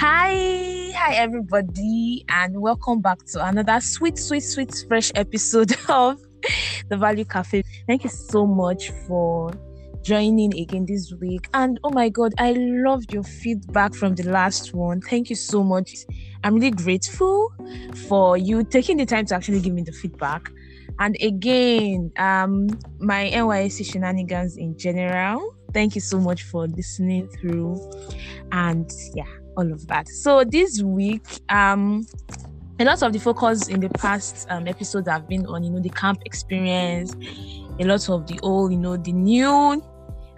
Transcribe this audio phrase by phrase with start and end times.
[0.00, 6.18] Hi, hi everybody, and welcome back to another sweet, sweet, sweet, fresh episode of
[6.88, 7.62] the Value Cafe.
[7.86, 9.50] Thank you so much for
[10.00, 11.50] joining again this week.
[11.52, 15.02] And oh my god, I loved your feedback from the last one.
[15.02, 15.94] Thank you so much.
[16.44, 17.52] I'm really grateful
[18.08, 20.50] for you taking the time to actually give me the feedback.
[20.98, 22.68] And again, um,
[23.00, 25.56] my NYSC shenanigans in general.
[25.74, 27.78] Thank you so much for listening through.
[28.50, 29.26] And yeah,
[29.56, 30.08] all of that.
[30.08, 32.06] So this week, um,
[32.78, 35.80] a lot of the focus in the past um, episodes have been on, you know,
[35.80, 37.14] the camp experience,
[37.78, 39.82] a lot of the old, you know, the new,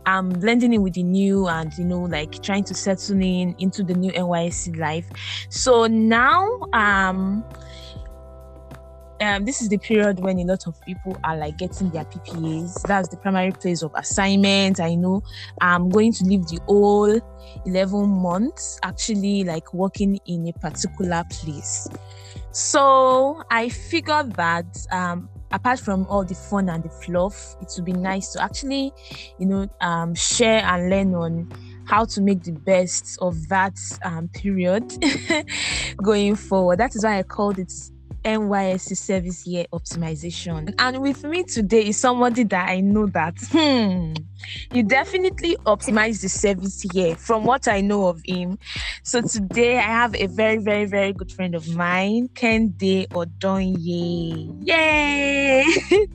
[0.06, 3.84] um, blending in with the new and, you know, like trying to settle in into
[3.84, 5.06] the new NYSC life.
[5.50, 7.44] So now, um,
[9.22, 12.82] um, this is the period when a lot of people are like getting their PPAs.
[12.82, 14.80] That's the primary place of assignment.
[14.80, 15.22] I know
[15.60, 17.20] I'm going to leave the whole
[17.64, 21.88] 11 months actually like working in a particular place.
[22.50, 27.84] So I figured that um, apart from all the fun and the fluff, it would
[27.84, 28.92] be nice to actually,
[29.38, 31.50] you know, um, share and learn on
[31.86, 34.84] how to make the best of that um, period
[36.02, 36.78] going forward.
[36.78, 37.72] That is why I called it
[38.24, 40.74] NYSC service year optimization.
[40.78, 44.14] And with me today is somebody that I know that hmm,
[44.72, 48.58] you definitely optimize the service year from what I know of him.
[49.02, 54.56] So today I have a very, very, very good friend of mine, Kehinde Odanye.
[54.66, 55.64] Yay!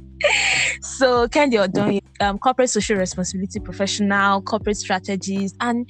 [0.81, 5.89] so Kehinde Odanye, um, corporate social responsibility professional, corporate strategist, and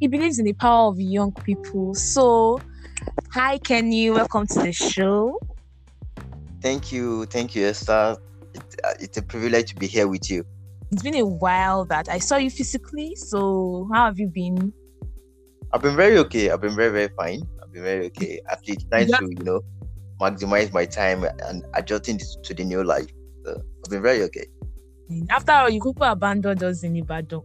[0.00, 1.94] he believes in the power of young people.
[1.94, 2.60] So
[3.32, 4.10] Hi, Kenny.
[4.10, 5.38] Welcome to the show.
[6.60, 8.16] Thank you, thank you, Esther.
[8.54, 10.44] It, uh, it's a privilege to be here with you.
[10.90, 13.14] It's been a while that I saw you physically.
[13.14, 14.72] So, how have you been?
[15.72, 16.50] I've been very okay.
[16.50, 17.42] I've been very, very fine.
[17.62, 18.40] I've been very okay.
[18.66, 19.18] Least trying yeah.
[19.18, 19.60] to, you know,
[20.20, 23.06] maximize my time and adjusting to the new life.
[23.44, 24.46] So, I've been very okay.
[25.30, 27.42] After all, you could abandon us in Ibadan.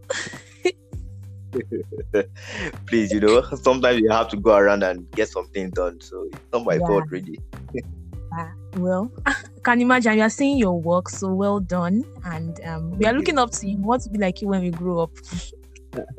[2.86, 6.00] Please, you know, sometimes you have to go around and get something done.
[6.00, 6.86] So it's not my yeah.
[6.86, 7.38] fault, really.
[8.76, 12.04] well, I can imagine you are seeing your work, so well done.
[12.24, 13.76] And um, we are looking up to you.
[13.78, 15.16] We want to be like you when we grow up.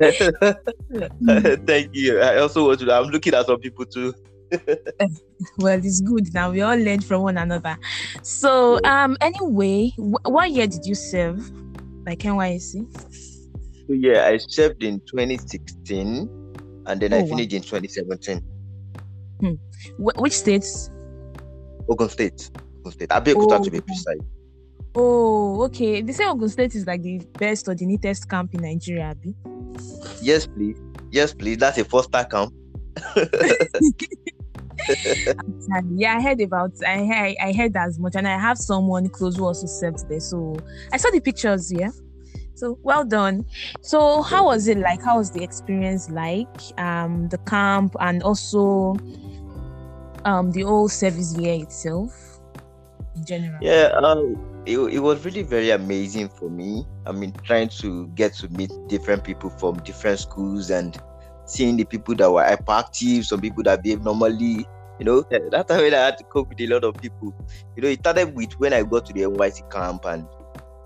[1.66, 2.20] Thank you.
[2.20, 2.92] I also want to.
[2.92, 4.14] I'm looking at some people too.
[5.58, 6.50] well, it's good now.
[6.50, 7.76] We all learn from one another.
[8.22, 11.50] So, um, anyway, wh- what year did you serve,
[12.06, 12.86] like NYSC?
[13.86, 16.28] So yeah, I served in 2016,
[16.86, 17.56] and then oh, I finished wow.
[17.56, 18.42] in 2017.
[19.40, 19.52] Hmm.
[19.98, 20.90] Wh- which states?
[21.88, 22.50] Ogun State.
[22.80, 23.08] Ogun State.
[23.10, 23.64] Abeokuta oh.
[23.64, 24.18] to be precise.
[24.94, 26.00] Oh, okay.
[26.00, 29.34] They say Ogun State is like the best or the neatest camp in Nigeria, Abi.
[30.22, 30.78] Yes, please.
[31.10, 31.58] Yes, please.
[31.58, 32.52] That's a foster camp.
[35.94, 39.36] yeah, I heard about I heard, I heard as much, and I have someone close
[39.36, 40.20] who also served there.
[40.20, 40.56] So
[40.92, 41.70] I saw the pictures.
[41.72, 41.90] Yeah.
[42.54, 43.44] So well done.
[43.82, 45.02] So how was it like?
[45.02, 46.48] How was the experience like?
[46.78, 48.96] Um, the camp and also
[50.26, 52.40] um the whole service year itself
[53.14, 53.58] in general?
[53.62, 56.84] Yeah, um, it, it was really very amazing for me.
[57.06, 61.00] I mean, trying to get to meet different people from different schools and
[61.46, 64.66] seeing the people that were hyperactive, some people that behave normally.
[64.98, 67.34] You know, that time when I had to cope with a lot of people.
[67.76, 70.26] You know, it started with when I got to the NYSC camp and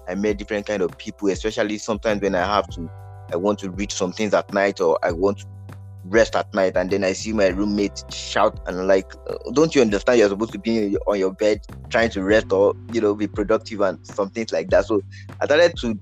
[0.08, 2.90] I met different kind of people, especially sometimes when I have to,
[3.32, 5.46] I want to read some things at night or I want to
[6.04, 9.82] rest at night and then I see my roommate shout and like, uh, don't you
[9.82, 13.26] understand you're supposed to be on your bed trying to rest or, you know, be
[13.26, 14.86] productive and some things like that.
[14.86, 15.02] So
[15.40, 15.94] I started to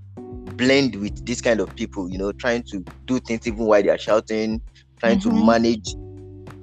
[0.56, 3.91] blend with this kind of people, you know, trying to do things even while they
[3.91, 4.60] are shouting,
[4.98, 5.37] trying mm-hmm.
[5.37, 5.94] to manage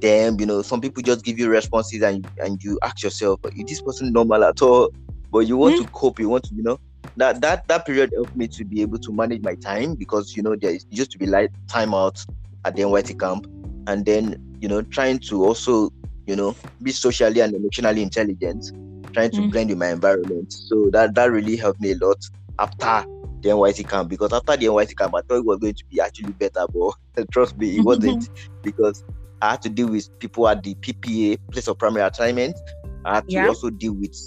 [0.01, 0.39] them.
[0.39, 3.81] You know, some people just give you responses and and you ask yourself, is this
[3.81, 4.91] person normal at all?
[5.31, 5.85] But you want mm-hmm.
[5.85, 6.79] to cope, you want to, you know,
[7.17, 10.43] that that that period helped me to be able to manage my time because you
[10.43, 12.23] know there used to be like time out
[12.65, 13.47] at the NYT camp,
[13.87, 15.91] and then you know trying to also
[16.25, 18.71] you know be socially and emotionally intelligent,
[19.13, 19.51] trying to mm.
[19.51, 20.51] blend in my environment.
[20.51, 22.17] So that that really helped me a lot
[22.59, 23.05] after
[23.41, 26.01] the NYT camp because after the NYT camp I thought it was going to be
[26.01, 28.29] actually better, but trust me, it wasn't
[28.63, 29.03] because
[29.41, 32.57] I had to deal with people at the PPA place of primary assignment.
[33.05, 33.47] I had to yeah.
[33.47, 34.17] also deal with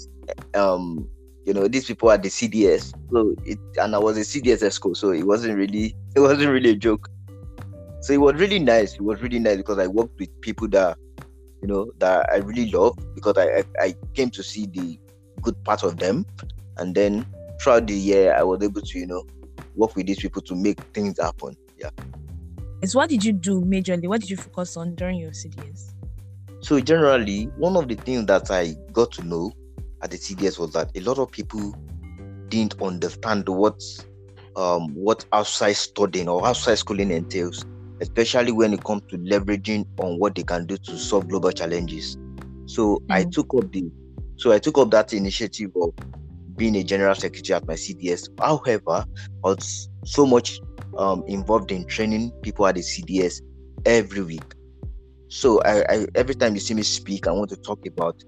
[0.55, 1.07] um
[1.45, 2.93] you know these people at the CDS.
[3.11, 6.71] So it and I was a CDS school, so it wasn't really it wasn't really
[6.71, 7.09] a joke
[8.01, 8.93] so it was really nice.
[8.93, 10.97] It was really nice because I worked with people that
[11.61, 14.99] you know that I really love because I, I, I came to see the
[15.41, 16.25] good part of them,
[16.77, 17.25] and then
[17.61, 19.25] throughout the year I was able to you know
[19.75, 21.55] work with these people to make things happen.
[21.77, 21.89] Yeah.
[22.81, 24.07] Is what did you do majorly?
[24.07, 25.93] What did you focus on during your CDS?
[26.61, 29.51] So generally, one of the things that I got to know
[30.01, 31.75] at the CDS was that a lot of people
[32.49, 33.81] didn't understand what
[34.55, 37.65] um, what outside studying or outside schooling entails,
[38.01, 42.17] especially when it comes to leveraging on what they can do to solve global challenges.
[42.65, 43.11] So mm-hmm.
[43.11, 43.89] I took up the
[44.37, 45.93] so I took up that initiative of
[46.55, 48.29] being a general secretary at my CDS.
[48.39, 49.03] However,
[49.43, 50.61] I was so much
[50.97, 53.41] um, involved in training people at the CDS
[53.85, 54.53] every week.
[55.27, 58.23] So I, I every time you see me speak, I want to talk about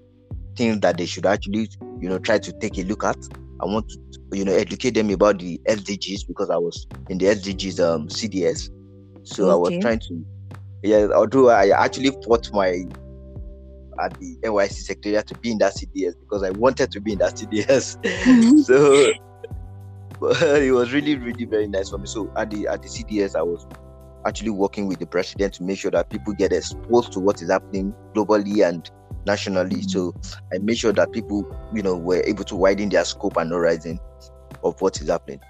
[0.56, 1.68] things that they should actually,
[2.00, 3.16] you know, try to take a look at.
[3.60, 3.98] I want to,
[4.32, 8.70] you know, educate them about the SDGs because I was in the SDGs um CDS.
[9.24, 9.52] So okay.
[9.52, 10.24] I was trying to,
[10.82, 11.08] yeah.
[11.14, 12.84] Although I actually fought my
[14.02, 17.18] at the NYC secretariat to be in that CDS because I wanted to be in
[17.18, 17.96] that CDS.
[18.64, 19.12] so
[20.22, 22.06] but it was really, really very nice for me.
[22.06, 23.66] So at the at the CDS, I was
[24.24, 27.50] actually working with the president to make sure that people get exposed to what is
[27.50, 28.88] happening globally and
[29.26, 29.82] nationally.
[29.82, 29.90] Mm.
[29.90, 30.14] So
[30.54, 31.44] I made sure that people,
[31.74, 33.98] you know, were able to widen their scope and horizon
[34.62, 35.40] of what is happening.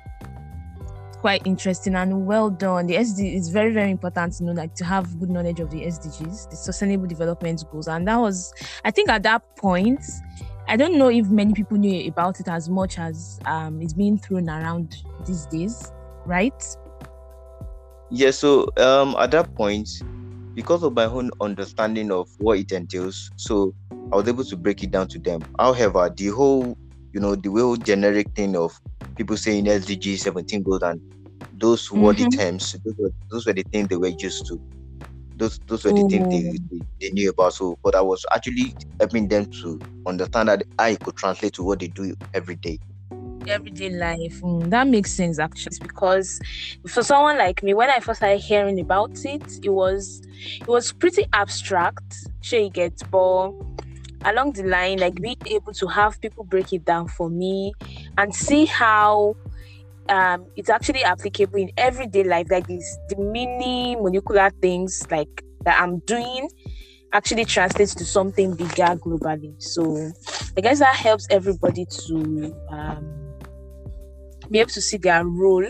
[1.23, 2.89] Quite interesting and well done.
[2.89, 5.83] The SD is very, very important to know, like to have good knowledge of the
[5.83, 7.87] SDGs, the Sustainable Development Goals.
[7.87, 8.53] And that was,
[8.85, 10.05] I think, at that point,
[10.67, 14.19] I don't know if many people knew about it as much as um, it's being
[14.19, 15.93] thrown around these days,
[16.27, 16.61] right?
[18.11, 19.89] Yeah, so um, at that point,
[20.55, 23.75] because of my own understanding of what it entails, so
[24.13, 25.41] I was able to break it down to them.
[25.59, 26.77] However, the whole,
[27.13, 28.79] you know, the whole generic thing of
[29.17, 31.01] people saying SDG 17 goals and
[31.55, 32.29] those were mm-hmm.
[32.29, 34.61] the terms, those were, those were the things they were used to.
[35.37, 36.53] Those those were the things they, oh.
[36.71, 37.55] they, they, knew about.
[37.55, 41.81] So, but I was actually helping them to understand that I could translate to what
[41.81, 42.79] they do every day
[43.49, 44.41] everyday life.
[44.41, 46.41] Mm, that makes sense actually because
[46.87, 50.23] for someone like me, when I first started hearing about it, it was
[50.61, 52.29] it was pretty abstract.
[52.41, 53.53] Sure, you get, but
[54.25, 57.73] along the line, like being able to have people break it down for me
[58.19, 59.37] and see how
[60.09, 65.81] um, it's actually applicable in everyday life, like these the mini molecular things like that
[65.81, 66.49] I'm doing
[67.13, 69.55] actually translates to something bigger globally.
[69.63, 70.13] So
[70.57, 73.35] I guess that helps everybody to um,
[74.51, 75.67] be able to see their role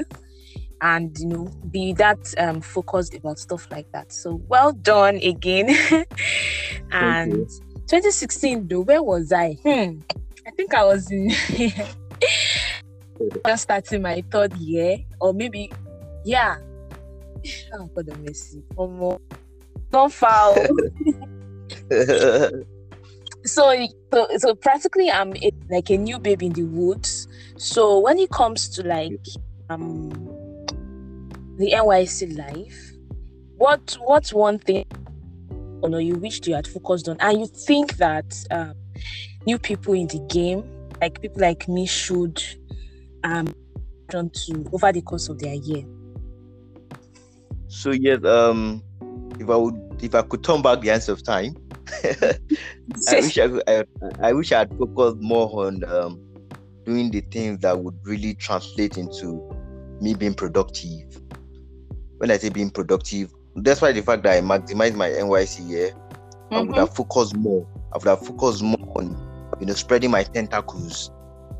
[0.81, 4.13] and you know be that um, focused about stuff like that.
[4.13, 5.77] So well done again.
[6.95, 7.49] And
[7.93, 9.53] 2016 though where was i?
[9.63, 10.01] Hmm,
[10.47, 11.29] i think i was in
[13.47, 15.71] just starting my third year or maybe
[16.25, 16.57] yeah.
[17.75, 18.63] Oh god mercy.
[18.79, 19.21] Oh
[19.91, 20.55] don't foul
[23.45, 27.29] so, so so practically i'm a, like a new baby in the woods.
[27.59, 29.21] So when it comes to like
[29.69, 30.09] um
[31.59, 32.93] the NYC life,
[33.59, 34.87] what what's one thing
[35.83, 38.75] you know you wished you had focused on, and you think that um,
[39.47, 40.65] new people in the game,
[41.01, 42.43] like people like me, should
[43.25, 43.55] um
[44.15, 45.85] on to over the course of their year.
[47.69, 48.83] So yes, um,
[49.39, 51.57] if I would, if I could turn back the answer of time,
[52.05, 53.85] I wish I, could, I,
[54.21, 56.21] I wish I had focused more on um
[56.85, 59.41] doing the things that would really translate into
[60.01, 61.21] me being productive.
[62.19, 65.91] When I say being productive, that's why the fact that I maximized my NYC year,
[65.91, 66.55] mm-hmm.
[66.55, 66.97] I would have mm-hmm.
[66.97, 67.67] focused more.
[67.93, 69.17] I would have focused more on,
[69.61, 71.11] you know, spreading my tentacles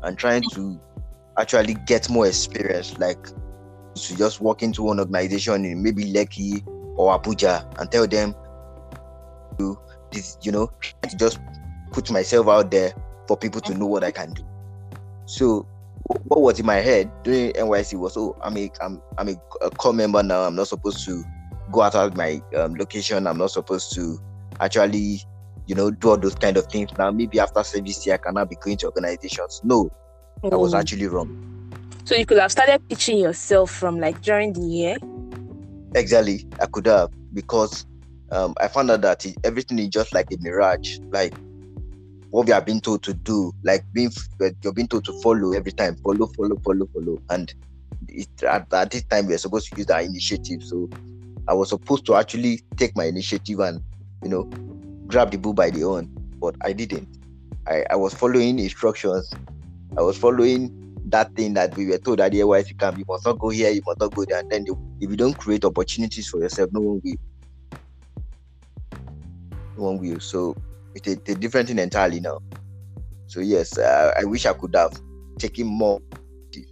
[0.01, 0.79] and trying to
[1.39, 2.97] actually get more experience.
[2.97, 3.23] Like
[3.95, 6.65] to just walk into an organization in maybe Lekki
[6.97, 8.35] or Abuja and tell them,
[9.59, 9.77] to
[10.11, 10.71] this, you know,
[11.07, 11.39] to just
[11.91, 12.93] put myself out there
[13.27, 14.43] for people to know what I can do.
[15.25, 15.67] So
[16.23, 19.69] what was in my head during NYC was, oh, I'm a I'm I'm a, a
[19.69, 20.41] core member now.
[20.41, 21.23] I'm not supposed to
[21.73, 23.27] go out of my um, location.
[23.27, 24.17] I'm not supposed to
[24.61, 25.21] actually,
[25.67, 26.89] you know, do all those kind of things.
[26.97, 29.59] Now maybe after service year, I cannot be going to organizations.
[29.63, 29.89] No,
[30.43, 30.49] oh.
[30.49, 31.49] that was actually wrong.
[32.05, 34.97] So you could have started pitching yourself from like during the year.
[35.95, 37.85] Exactly, I could have because
[38.31, 40.99] um, I found out that it, everything is just like a mirage.
[41.11, 41.33] Like
[42.31, 44.11] what we are being told to do, like being
[44.61, 47.53] you're being told to follow every time, follow, follow, follow, follow, and
[48.07, 50.63] it, at, at this time we are supposed to use our initiative.
[50.63, 50.89] So
[51.47, 53.81] I was supposed to actually take my initiative and
[54.23, 54.43] you know
[55.07, 56.09] grab the bull by the horn,
[56.39, 57.07] but I didn't.
[57.67, 59.33] I, I was following instructions.
[59.97, 63.25] I was following that thing that we were told that otherwise you can you must
[63.25, 64.39] not go here, you must not go there.
[64.39, 64.65] And then
[64.99, 67.15] if you don't create opportunities for yourself, no one will.
[69.77, 70.19] No one will.
[70.19, 70.55] So
[70.95, 72.39] it's a, a different thing entirely now.
[73.27, 74.93] So yes, uh, I wish I could have
[75.37, 75.99] taken more.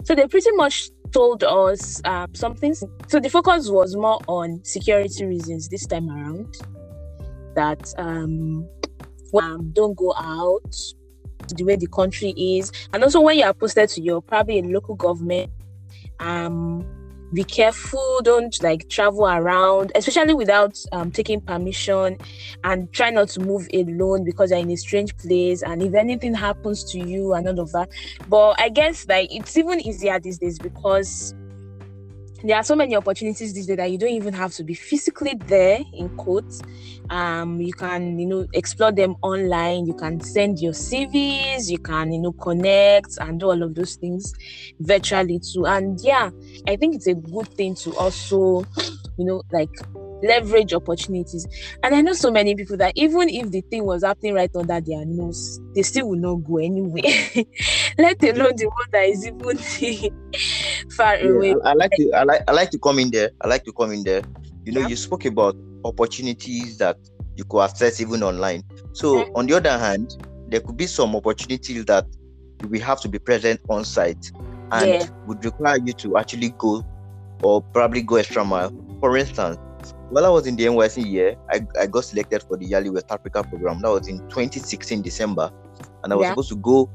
[0.03, 2.74] So they pretty much told us um, something.
[2.74, 6.56] So the focus was more on security reasons this time around.
[7.56, 8.68] That um,
[9.34, 10.75] um, don't go out
[11.50, 14.63] the way the country is, and also when you are posted to your probably a
[14.63, 15.51] local government,
[16.20, 16.86] um,
[17.33, 22.17] be careful don't like travel around especially without um, taking permission
[22.63, 26.33] and try not to move alone because you're in a strange place and if anything
[26.33, 27.89] happens to you and all of that.
[28.27, 31.33] But i guess like it's even easier these days because
[32.43, 35.33] there are so many opportunities these days that you don't even have to be physically
[35.45, 36.62] there in quotes
[37.10, 42.12] um you can you know explore them online you can send your cvs you can
[42.12, 44.33] you know connect and do all of those things
[44.79, 46.29] virtually too and yeah
[46.67, 48.65] i think it's a good thing to also
[49.17, 49.69] you know like
[50.24, 51.48] leverage opportunities.
[51.83, 54.79] And I know so many people that even if the thing was happening right under
[54.79, 57.01] their nose, they still will not go anywhere.
[57.98, 59.57] Let alone the one that is even
[60.89, 61.55] far Yeah, away.
[61.63, 63.29] I, I like to I like I like to come in there.
[63.41, 64.21] I like to come in there.
[64.65, 64.88] You know, Yeah.
[64.88, 66.97] you spoke about opportunities that
[67.35, 68.63] you could access even online.
[68.93, 69.31] So Mhm.
[69.35, 70.09] on the other hand,
[70.50, 72.05] there could be some opportunities that
[72.69, 74.31] we have to be present on site
[74.71, 75.07] and Yeah.
[75.27, 76.83] would require you to actually go
[77.43, 78.71] or probably go extra mile.
[79.00, 79.57] For instance,
[80.11, 83.07] while I was in the NYC year, I, I got selected for the Yali West
[83.09, 83.81] Africa program.
[83.81, 85.50] That was in 2016 December,
[86.03, 86.29] and I was Yeah.
[86.31, 86.89] supposed to go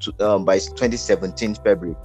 [0.00, 1.96] to um, by 2017 February.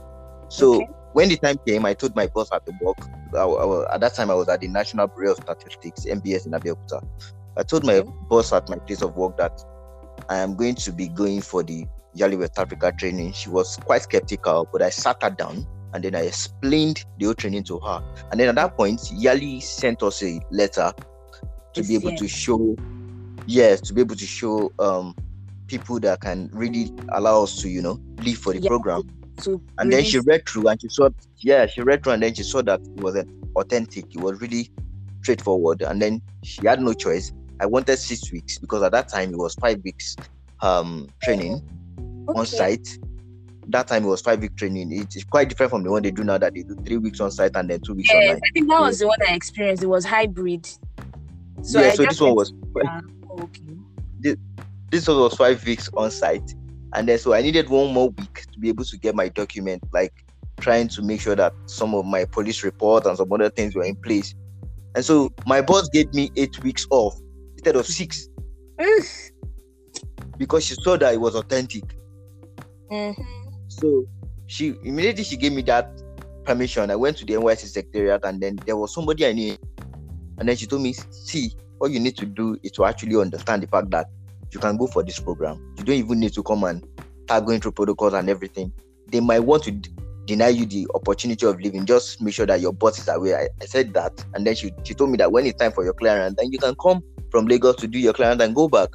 [0.50, 0.90] So Okay.
[1.14, 2.98] when the time came, I told my boss at the work.
[3.36, 6.54] I, I at that time, I was at the National Bureau of Statistics (NBS) in
[6.54, 7.02] Abeokuta.
[7.58, 8.12] I told my Okay.
[8.30, 9.52] boss at my place of work that
[10.30, 11.86] I am going to be going for the
[12.18, 13.34] Yali West Africa training.
[13.34, 17.36] She was quite skeptical, but I sat her down and then I explained the whole
[17.36, 18.02] training to her.
[18.32, 20.92] And then at that point, Yali sent us a letter
[21.74, 22.78] to be able to show,
[23.46, 25.16] yes, to be able to show um
[25.68, 28.70] people that can really allow us to, you know, live for the Yeah.
[28.70, 29.04] program.
[29.44, 32.34] To And then she read through and she saw, yeah, she read through and then
[32.34, 34.06] she saw that it was an authentic.
[34.14, 34.70] It was really
[35.22, 35.82] straightforward.
[35.82, 37.32] And then she had no choice.
[37.60, 40.16] I wanted six weeks because at that time it was five weeks
[40.62, 41.62] um training
[42.36, 42.88] on site.
[43.68, 44.92] That time it was five week training.
[44.92, 47.20] It is quite different from the one they do now that they do three weeks
[47.20, 48.42] on site and then two weeks Yes, online.
[48.44, 49.84] I think that was the one I experienced.
[49.84, 50.66] It was hybrid.
[51.62, 52.54] So yeah, I so this one was
[52.86, 53.02] Ah,
[53.42, 54.36] okay.
[54.90, 56.56] this one was five weeks on site,
[56.94, 59.84] and then so I needed one more week to be able to get my document,
[59.94, 60.14] like
[60.60, 63.84] trying to make sure that some of my police report and some other things were
[63.84, 64.36] in place.
[64.96, 67.16] And so my boss gave me eight weeks off
[67.54, 68.28] instead of six
[70.38, 71.84] because she saw that it was authentic.
[72.92, 73.16] Mhm.
[73.68, 74.06] So
[74.48, 76.02] she immediately she gave me that
[76.44, 76.90] permission.
[76.90, 79.56] I went to the NYC secretariat and then there was somebody I knew.
[80.40, 83.62] And then she told me, see, all you need to do is to actually understand
[83.64, 84.08] the fact that
[84.52, 85.69] you can go for this program.
[85.80, 86.86] You don't even need to come and
[87.24, 88.72] start going through protocols and everything.
[89.08, 89.90] They might want to d-
[90.26, 91.86] deny you the opportunity of living.
[91.86, 93.40] Just make sure that your boss is aware.
[93.40, 94.24] I, I said that.
[94.34, 96.60] And then she, she told me that when it's time for your clearance, then you
[96.60, 98.90] can come from Lagos to do your clearance and go back.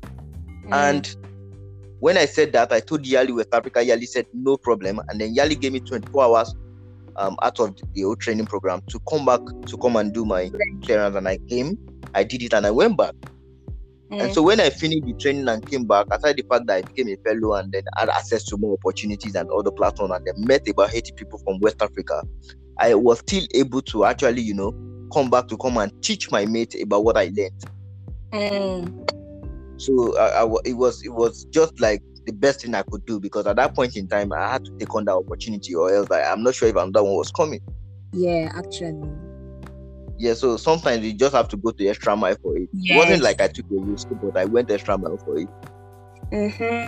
[0.67, 0.73] Mm.
[0.73, 1.17] And
[2.01, 3.81] when I said that, I told Yali West Africa.
[3.81, 6.55] Yali said no problem, and then Yali gave me 24 hours
[7.17, 10.51] um, out of the whole training program to come back to come and do my
[10.83, 11.17] clearance.
[11.17, 11.79] And I came,
[12.15, 13.15] I did it, and I went back.
[14.11, 14.23] Mm.
[14.23, 16.83] And so when I finished the training and came back, aside the fact that I
[16.83, 20.35] became a fellow and then had access to more opportunities and other platforms, and then
[20.39, 22.23] met about 80 people from West Africa,
[22.79, 24.73] I was still able to actually, you know,
[25.13, 27.65] come back to come and teach my mates about what I learned.
[28.33, 29.11] Mm.
[29.81, 33.21] so I, I it was it was just like the best thing I could do
[33.21, 36.11] because at that point in time I had to take on that opportunity or else
[36.11, 37.61] I, I'm not sure if another one was coming.
[38.13, 39.09] Yeah, actually.
[40.19, 42.69] Yeah, so sometimes you just have to go to extra mile for it.
[42.73, 45.49] It wasn't like I took a risk, but I went extra mile for it.
[46.31, 46.87] hmm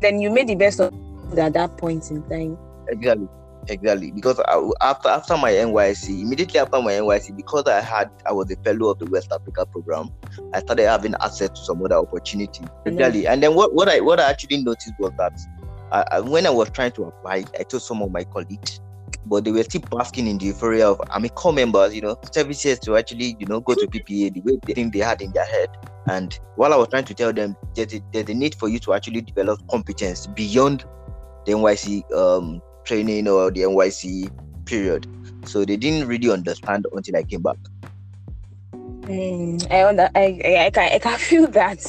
[0.00, 0.92] Then you made the best of
[1.32, 2.58] it at that point in time.
[2.88, 3.28] Exactly,
[3.68, 4.10] exactly.
[4.10, 8.50] Because I, after after my NYC, immediately after my NYC, because I had I was
[8.50, 10.10] a fellow of the West Africa program,
[10.52, 12.62] I started having access to some other opportunity.
[12.62, 12.88] Mm-hmm.
[12.88, 13.26] Exactly.
[13.26, 15.38] And then what, what I what I actually noticed was that
[15.92, 18.80] I, I, when I was trying to apply, I told some of my colleagues,
[19.26, 22.18] but they were still basking in the euphoria of I'm a core members, you know,
[22.32, 25.32] services to actually, you know, go to PPA the way they think they had in
[25.32, 25.70] their head.
[26.06, 28.78] And while I was trying to tell them there's a, there's a need for you
[28.80, 30.84] to actually develop competence beyond
[31.46, 34.30] the NYC um, training or the NYC
[34.66, 35.06] period.
[35.46, 37.56] So they didn't really understand until I came back.
[39.06, 41.80] Mm, I, under, I, I, I can I can feel that.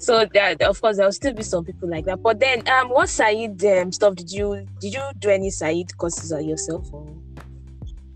[0.00, 2.20] So that of course there'll still be some people like that.
[2.22, 6.32] But then um what SAED um stuff did you did you do any SAED courses
[6.32, 7.16] on yourself or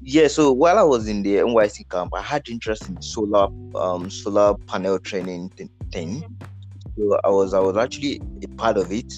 [0.01, 3.47] Yeah, so while I was in the NYC camp, I had interest in solar
[3.77, 6.25] um solar panel training thi- thing.
[6.99, 9.13] So I was I was actually a part of it.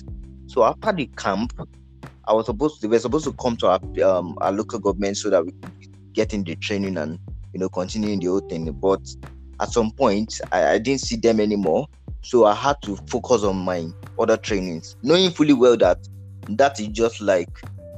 [0.47, 1.53] So after the camp,
[2.29, 5.17] I was supposed to, they were supposed to come to our um our local government
[5.17, 5.73] so that we could
[6.15, 7.19] get in the training and
[7.55, 8.71] you know continuing the whole thing.
[8.73, 9.01] But
[9.61, 11.87] at some point, I, I didn't see them anymore,
[12.23, 13.87] so I had to focus on my
[14.19, 15.99] other trainings, knowing fully well that
[16.51, 17.49] that is just like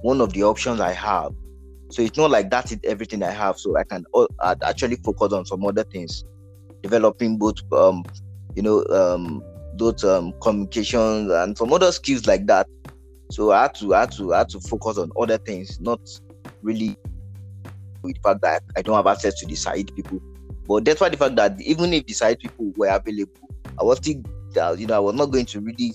[0.02, 1.32] one of the options I have.
[1.90, 3.58] So it's not like that is everything I have.
[3.58, 4.04] So I can
[4.62, 6.25] actually focus on some other things,
[6.82, 8.04] developing both, um,
[8.54, 9.42] you know, um,
[9.76, 12.66] those um, communications and some other skills like that.
[13.30, 16.00] So I had to, I had to, I had to focus on other things, not
[16.62, 16.96] really
[18.06, 20.20] with the fact that I don't have access to the side people.
[20.66, 23.48] But that's why the fact that even if the side people were available,
[23.80, 24.22] I was still,
[24.60, 25.94] uh, you know, I was not going to really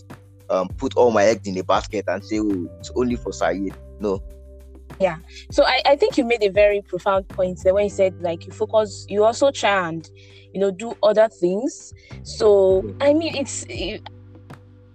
[0.50, 3.76] um, put all my eggs in a basket and say, oh, it's only for SAED.
[4.00, 4.22] No.
[5.00, 5.18] Yeah.
[5.50, 8.46] So I, I think you made a very profound point there when you said like
[8.46, 10.08] you focus, you also try and
[10.54, 11.94] you know do other things.
[12.24, 14.08] So I mean it's it,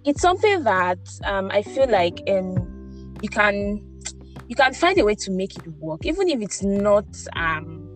[0.05, 3.81] it's something that um, I feel like um you can
[4.47, 7.87] you can find a way to make it work, even if it's not um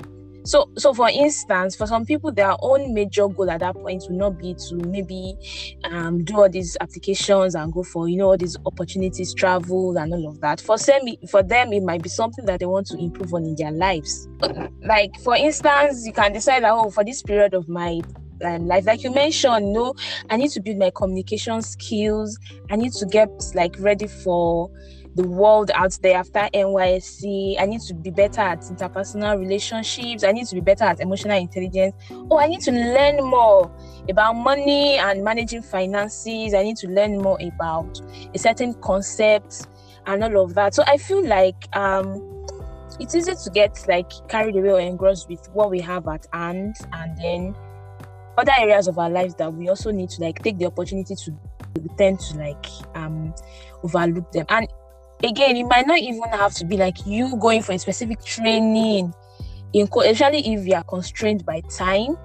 [0.44, 4.18] so so for instance for some people their own major goal at that point will
[4.18, 5.36] not be to maybe
[5.84, 10.14] um, do all these applications and go for you know all these opportunities travel and
[10.14, 10.60] all of that.
[10.60, 13.56] For them for them it might be something that they want to improve on in
[13.56, 14.28] their lives.
[14.84, 18.02] Like for instance you can decide that oh for this period of my
[18.44, 19.94] um, life like you mentioned no
[20.32, 22.40] i need to build my communication skills.
[22.72, 24.72] I need to get like ready for
[25.16, 27.60] the world out there after NYSC.
[27.60, 30.24] I need to be better at interpersonal relationships.
[30.24, 31.96] I need to be better at emotional intelligence.
[32.10, 33.72] Oh, I need to learn more
[34.10, 36.54] about money and managing finances.
[36.54, 38.00] I need to learn more about
[38.34, 39.68] a certain concept
[40.06, 40.74] and all of that.
[40.74, 42.46] So I feel like um
[43.00, 46.76] it's easy to get like carried away or engrossed with what we have at hand
[46.94, 47.56] and then
[48.38, 51.32] other areas of our lives that we also need to like take the opportunity to
[51.82, 52.66] we tend to like
[52.96, 53.34] um
[53.84, 54.68] overlook them and
[55.24, 59.14] again, it might not even have to be like you going for a specific training,
[59.74, 62.18] in especially if you are constrained by time.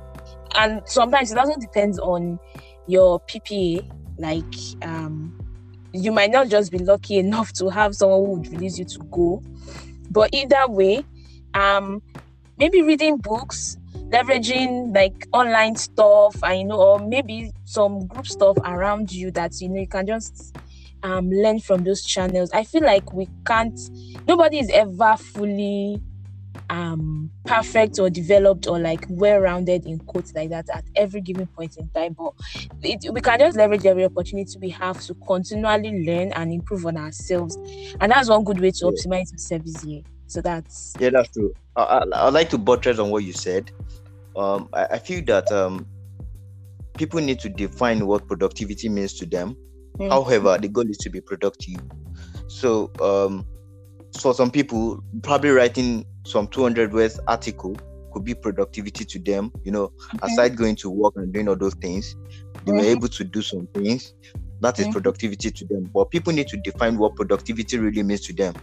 [0.54, 2.38] And sometimes it also depends on
[2.86, 3.90] your PPA.
[4.18, 5.38] Like, um,
[5.92, 8.98] you might not just be lucky enough to have someone who would release you to
[9.10, 9.42] go.
[10.10, 11.04] But either way,
[11.54, 12.02] um,
[12.58, 13.76] maybe reading books,
[14.08, 19.68] leveraging like online stuff, I know, or maybe some group stuff around you that you
[19.68, 20.56] know you can just
[21.02, 22.50] um, learn from those channels.
[22.52, 23.78] I feel like we can't,
[24.26, 26.00] nobody is ever fully
[26.70, 31.76] um perfect or developed or like well-rounded in quotes like that at every given point
[31.76, 32.32] in time but
[32.82, 36.96] it, we can just leverage every opportunity we have to continually learn and improve on
[36.96, 37.56] ourselves.
[38.00, 40.02] And that's one good way to optimize the service here.
[40.26, 41.54] So that's yeah that's true.
[41.76, 43.70] I, I, would like to buttress on what you said.
[44.34, 45.86] Um I, I feel that um
[46.96, 49.56] people need to define what productivity means to them
[49.98, 50.10] Mm.
[50.10, 51.80] However, the goal is to be productive.
[52.48, 53.46] So, um,
[54.20, 57.76] for some people, probably writing some 200 words article
[58.12, 59.52] could be productivity to them.
[59.64, 60.32] You know, okay.
[60.32, 62.16] aside going to work and doing all those things,
[62.64, 64.14] they were able to do some things.
[64.60, 65.90] That is productivity to them.
[65.92, 68.54] But people need to define what productivity really means to them.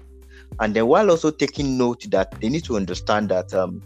[0.59, 3.81] And then while also taking note that they need to understand that um,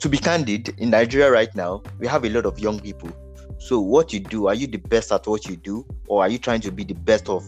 [0.00, 3.10] to be candid, in Nigeria right now, we have a lot of young people
[3.58, 6.38] so what you do, are you the best at what you do, or are you
[6.38, 7.44] trying to be the best of,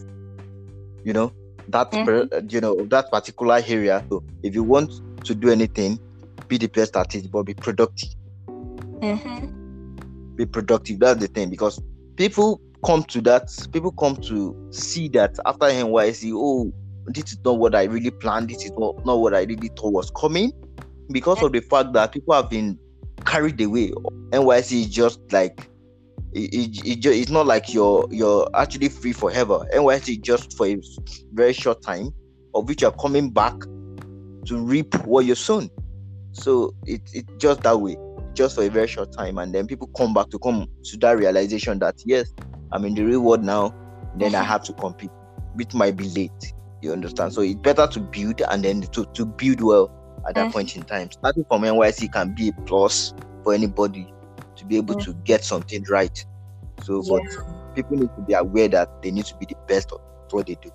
[1.03, 1.31] you know,
[1.67, 2.47] that mm-hmm.
[2.49, 4.03] you know that particular area?
[4.09, 4.91] So if you want
[5.25, 5.99] to do anything,
[6.47, 8.09] be the best at it, but be productive.
[8.47, 10.35] Mm-hmm.
[10.35, 10.99] Be productive.
[10.99, 11.81] That's the thing because
[12.15, 13.49] people come to that.
[13.71, 16.73] People come to see that after NYC, Oh,
[17.07, 18.49] this is not what I really planned.
[18.49, 20.51] This is not, not what I really thought was coming,
[21.11, 22.77] because of the fact that people have been
[23.25, 23.91] carried away.
[24.31, 25.69] NYSC is just like
[26.33, 29.65] it, it, it just, it's not like you're you're actually free forever.
[29.73, 30.79] NYSC just for a
[31.33, 32.13] very short time,
[32.53, 33.59] of which you're coming back
[34.45, 35.69] to reap what you sown.
[36.31, 37.97] So it it's just that way,
[38.33, 41.17] just for a very short time, and then people come back to come to that
[41.17, 42.31] realization that yes,
[42.71, 43.73] I'm in the real world now.
[44.15, 45.11] Then I have to compete,
[45.53, 46.53] which might be late.
[46.81, 47.33] You understand?
[47.33, 49.91] So it's better to build and then to, to build well
[50.27, 51.11] at that point in time.
[51.11, 53.13] Starting from NYC can be a plus
[53.43, 54.11] for anybody
[54.59, 56.23] to be able to get something right.
[56.83, 57.19] So, yeah.
[57.35, 60.47] but people need to be aware that they need to be the best of what
[60.47, 60.71] they do.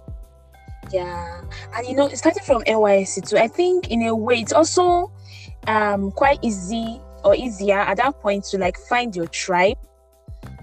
[0.93, 1.41] Yeah,
[1.75, 5.11] and you know, starting from NYSC too, I think in a way it's also
[5.67, 9.79] um quite easy or easier at that point to like find your tribe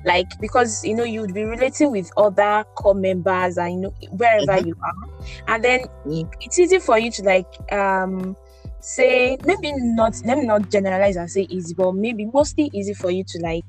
[0.05, 4.45] like because you know you'd be relating with other core members and you know wherever
[4.45, 4.67] mm-hmm.
[4.67, 6.29] you are and then mm-hmm.
[6.41, 8.35] it's easy for you to like um
[8.83, 13.11] say maybe not let me not generalize and say easy but maybe mostly easy for
[13.11, 13.65] you to like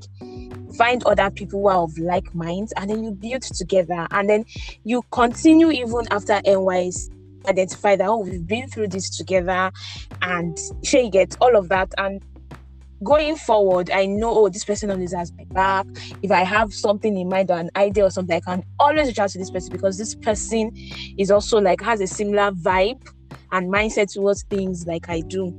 [0.77, 4.44] find other people who are of like minds and then you build together and then
[4.85, 7.11] you continue even after NYS
[7.48, 9.70] identify that oh we've been through this together
[10.22, 12.22] and she gets all of that and
[13.03, 15.87] going forward I know oh this person always has my back.
[16.22, 19.18] If I have something in mind or an idea or something I can always reach
[19.18, 20.70] out to this person because this person
[21.18, 23.03] is also like has a similar vibe
[23.52, 25.52] and mindset towards things like I do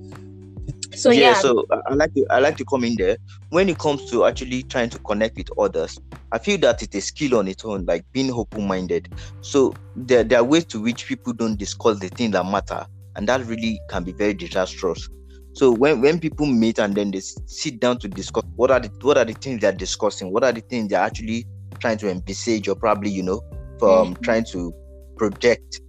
[0.96, 3.18] so yeah, yeah, so I like to I like to come in there.
[3.50, 6.00] When it comes to actually trying to connect with others,
[6.32, 9.10] I feel that it's a skill on its own, like being open-minded.
[9.42, 13.28] So there, there are ways to which people don't discuss the things that matter, and
[13.28, 15.10] that really can be very disastrous.
[15.54, 18.90] So when, when people meet and then they sit down to discuss what are the
[19.02, 21.46] what are the things they're discussing, what are the things they're actually
[21.80, 23.42] trying to envisage or probably you know
[23.80, 24.24] from mm-hmm.
[24.24, 24.74] trying to
[25.18, 25.82] project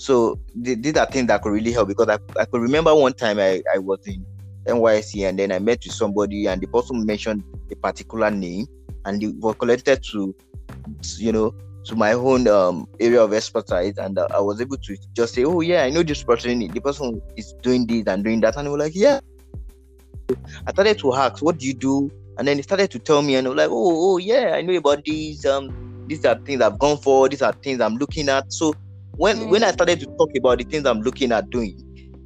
[0.00, 3.38] so these are things that could really help because I, I could remember one time
[3.38, 4.24] I, I was in
[4.66, 8.66] NYC and then I met with somebody and the person mentioned a particular name
[9.04, 10.34] and it was connected to,
[11.18, 14.96] you know, to my own um, area of expertise and uh, I was able to
[15.12, 16.60] just say, oh yeah, I know this person.
[16.60, 19.20] The person is doing this and doing that, and they were like, yeah.
[20.66, 22.10] I started to ask, what do you do?
[22.38, 24.62] And then he started to tell me, and I was like, oh, oh yeah, I
[24.62, 25.44] know about these.
[25.44, 27.28] Um, these are things I've gone for.
[27.28, 28.50] These are things I'm looking at.
[28.50, 28.72] So
[29.20, 29.50] when mm.
[29.50, 31.76] when I started to talk about the things I'm looking at doing,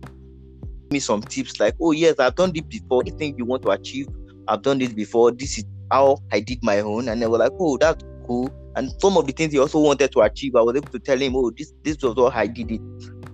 [0.00, 3.02] give me some tips like, oh yes, I've done this before.
[3.02, 4.06] The thing you want to achieve,
[4.46, 5.32] I've done this before.
[5.32, 8.48] This is how I did my own, and they were like, oh, that's cool.
[8.76, 11.18] And some of the things he also wanted to achieve, I was able to tell
[11.18, 12.80] him, oh, this this was how I did it,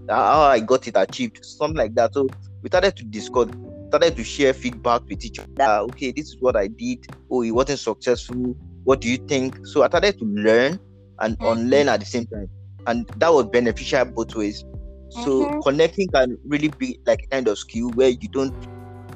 [0.09, 2.15] how I got it achieved, something like that.
[2.15, 2.29] So
[2.63, 3.49] we started to discuss,
[3.89, 5.81] started to share feedback with each other.
[5.91, 7.07] Okay, this is what I did.
[7.31, 8.57] Oh, it wasn't successful.
[8.85, 9.67] What do you think?
[9.67, 10.81] So I started to learn
[11.19, 11.61] and mm-hmm.
[11.61, 12.49] unlearn at the same time
[12.87, 14.65] and that was beneficial both ways.
[15.11, 15.61] So mm-hmm.
[15.61, 18.55] connecting can really be like a kind of skill where you don't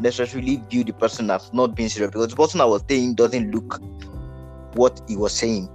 [0.00, 3.52] necessarily view the person as not being serious because the person I was saying doesn't
[3.52, 3.80] look
[4.74, 5.68] what he was saying.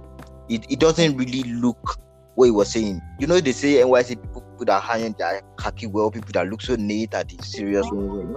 [0.48, 1.98] It, it doesn't really look
[2.34, 3.00] what he was saying.
[3.18, 6.60] You know, they say NYC people put their hand their khaki well, people that look
[6.60, 8.36] so neat at the serious mm-hmm.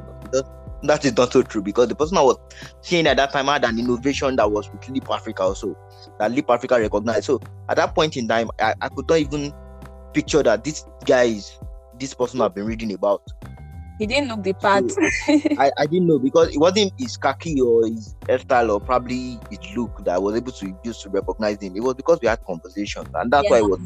[0.84, 2.38] That is not so true because the person I was
[2.82, 5.78] seeing at that time had an innovation that was with Leap Africa also,
[6.20, 7.26] that Leap Africa recognized.
[7.26, 9.54] So at that point in time, I, I could not even
[10.14, 11.58] picture that this guy is
[12.00, 13.22] this person I've been reading about.
[14.00, 14.92] He didn't look the part.
[14.92, 15.02] So,
[15.58, 19.60] I, I didn't know because it wasn't his khaki or his hairstyle or probably his
[19.78, 21.76] look that I was able to use to recognize him.
[21.76, 23.52] It was because we had conversations, and that's yeah.
[23.52, 23.80] why I was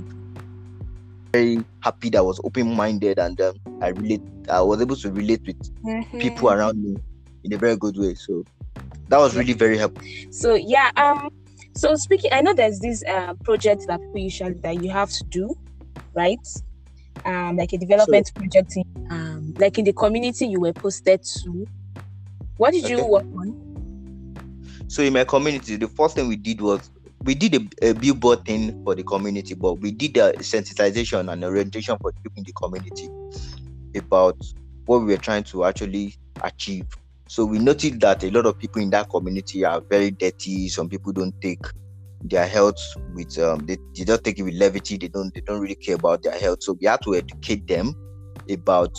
[1.32, 4.22] very happy that I was open-minded and um, I relate.
[4.50, 6.20] I was able to relate with mm-hmm.
[6.20, 6.98] people around me
[7.44, 8.14] in a very good way.
[8.16, 8.44] So
[9.10, 10.06] that was really very helpful.
[10.32, 11.32] So yeah, um,
[11.76, 15.24] so speaking, I know there's this uh, project that people usually that you have to
[15.26, 15.56] do,
[16.16, 16.40] right?
[17.26, 21.24] Um, like a development so, project, in, um, like in the community you were posted
[21.24, 21.68] to.
[22.58, 22.96] What did okay.
[22.96, 23.68] you work on?
[24.88, 26.90] So in my community, the first thing we did was
[27.24, 31.44] we did a, a, billboard thing for the community, but we did a sensitization and
[31.44, 33.10] orientation for people in the community
[33.96, 34.38] about
[34.86, 36.86] what we were trying to actually achieve.
[37.28, 40.70] So we noticed that a lot of people in that community are very dirty.
[40.70, 41.66] Some people don't take
[42.24, 42.80] their health
[43.14, 44.98] with um, they, they don't take it with levity.
[44.98, 46.64] They don't they don't really care about their health.
[46.64, 47.94] So we had to educate them
[48.50, 48.98] about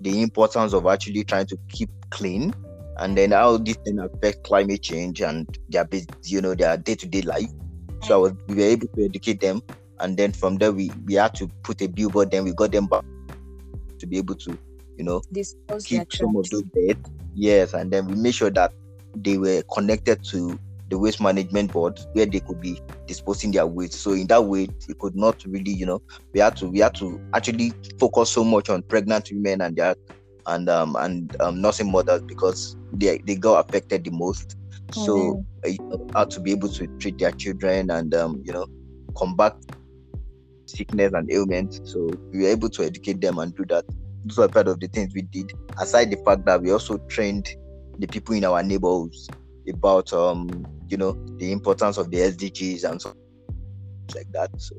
[0.00, 2.52] the importance of actually trying to keep clean
[2.98, 5.88] and then how this can affect climate change and their
[6.24, 7.50] you know their day-to-day life
[8.02, 9.62] so I was, we were able to educate them
[10.00, 12.86] and then from there we we had to put a billboard then we got them
[12.86, 13.04] back
[13.98, 14.58] to be able to
[14.96, 16.98] you know Dispose keep some of those dead
[17.34, 18.72] yes and then we made sure that
[19.16, 20.58] they were connected to
[20.90, 23.94] the waste management board where they could be disposing their waste.
[23.94, 26.94] So in that way we could not really you know we had to we had
[26.96, 29.94] to actually focus so much on pregnant women and their
[30.46, 34.56] and um and um, nursing mothers because they they got affected the most
[34.90, 35.04] mm-hmm.
[35.04, 38.66] so uh, how to be able to treat their children and um you know
[39.16, 39.56] combat
[40.70, 41.80] sickness and ailments.
[41.84, 43.84] So we were able to educate them and do that.
[44.24, 45.52] Those were part of the things we did.
[45.78, 47.48] Aside the fact that we also trained
[47.98, 49.28] the people in our neighborhoods
[49.68, 53.14] about um, you know, the importance of the SDGs and so
[54.14, 54.50] like that.
[54.60, 54.76] So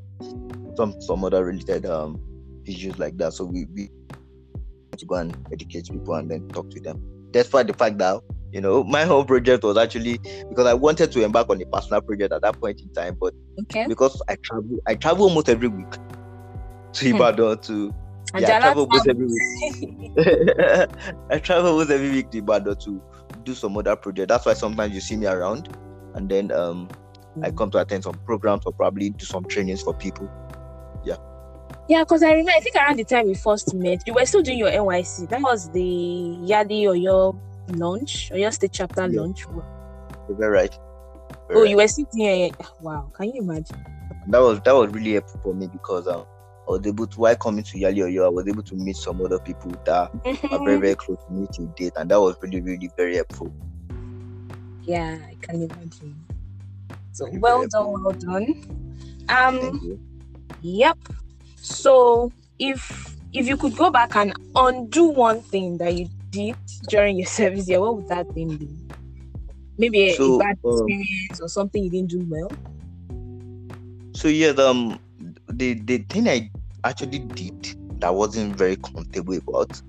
[0.76, 2.20] some some other related um
[2.66, 3.34] issues like that.
[3.34, 3.90] So we, we
[4.98, 7.02] to go and educate people and then talk to them.
[7.32, 8.22] Despite the fact that
[8.52, 10.18] you know my whole project was actually
[10.50, 13.34] because i wanted to embark on a personal project at that point in time but
[13.62, 13.86] okay.
[13.88, 15.92] because i travel i travel almost every week
[16.94, 17.16] to hmm.
[17.16, 17.94] ibadan to
[18.38, 20.14] yeah, I travel almost every week.
[21.30, 23.02] I travel almost every week to Ibadan to
[23.44, 24.30] do some other project.
[24.30, 25.76] That's why sometimes you see me around,
[26.16, 26.88] and then um,
[27.38, 27.46] mm.
[27.46, 27.58] I hmm.
[27.58, 30.32] come to attend some programs or probably do some trainings for people.
[31.04, 31.18] Yeah.
[31.90, 34.42] Yeah, because I remember, I think around the time we first met, you were still
[34.42, 35.28] doing your NYC.
[35.30, 37.36] That was the Yali or your
[37.70, 39.22] launch or your state chapter yeah.
[39.22, 39.46] launch.
[40.28, 40.80] You're very right.
[41.50, 42.52] Oh, you were sitting here.
[42.82, 43.84] Wow, can you imagine?
[44.28, 46.26] That was that was really helpful for me because um,
[46.68, 49.22] I was able to while coming to Yali Oyo, I was able to meet some
[49.22, 50.12] other people that
[50.52, 53.52] are very very close to me to date, and that was really really very helpful.
[54.84, 56.26] Yeah, I can imagine.
[57.12, 59.26] So very well done, well done.
[59.28, 60.00] Um,
[60.62, 60.98] yep.
[61.56, 66.56] So if if you could go back and undo one thing that you did
[66.88, 68.70] during your service year, what would that thing be?
[69.78, 72.52] Maybe a, so, a bad um, experience or something you didn't do well.
[74.14, 75.00] So yeah, the um,
[75.50, 76.50] the the thing I
[76.84, 79.82] actually did that wasn't very comfortable about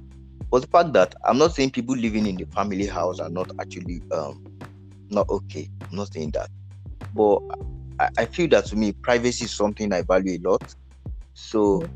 [0.50, 3.50] was the fact that I'm not saying people living in the family house are not
[3.60, 4.44] actually um
[5.10, 5.68] not okay.
[5.90, 6.48] I'm not saying that,
[7.14, 7.38] but
[7.98, 10.74] I, I feel that to me privacy is something I value a lot.
[11.34, 11.88] So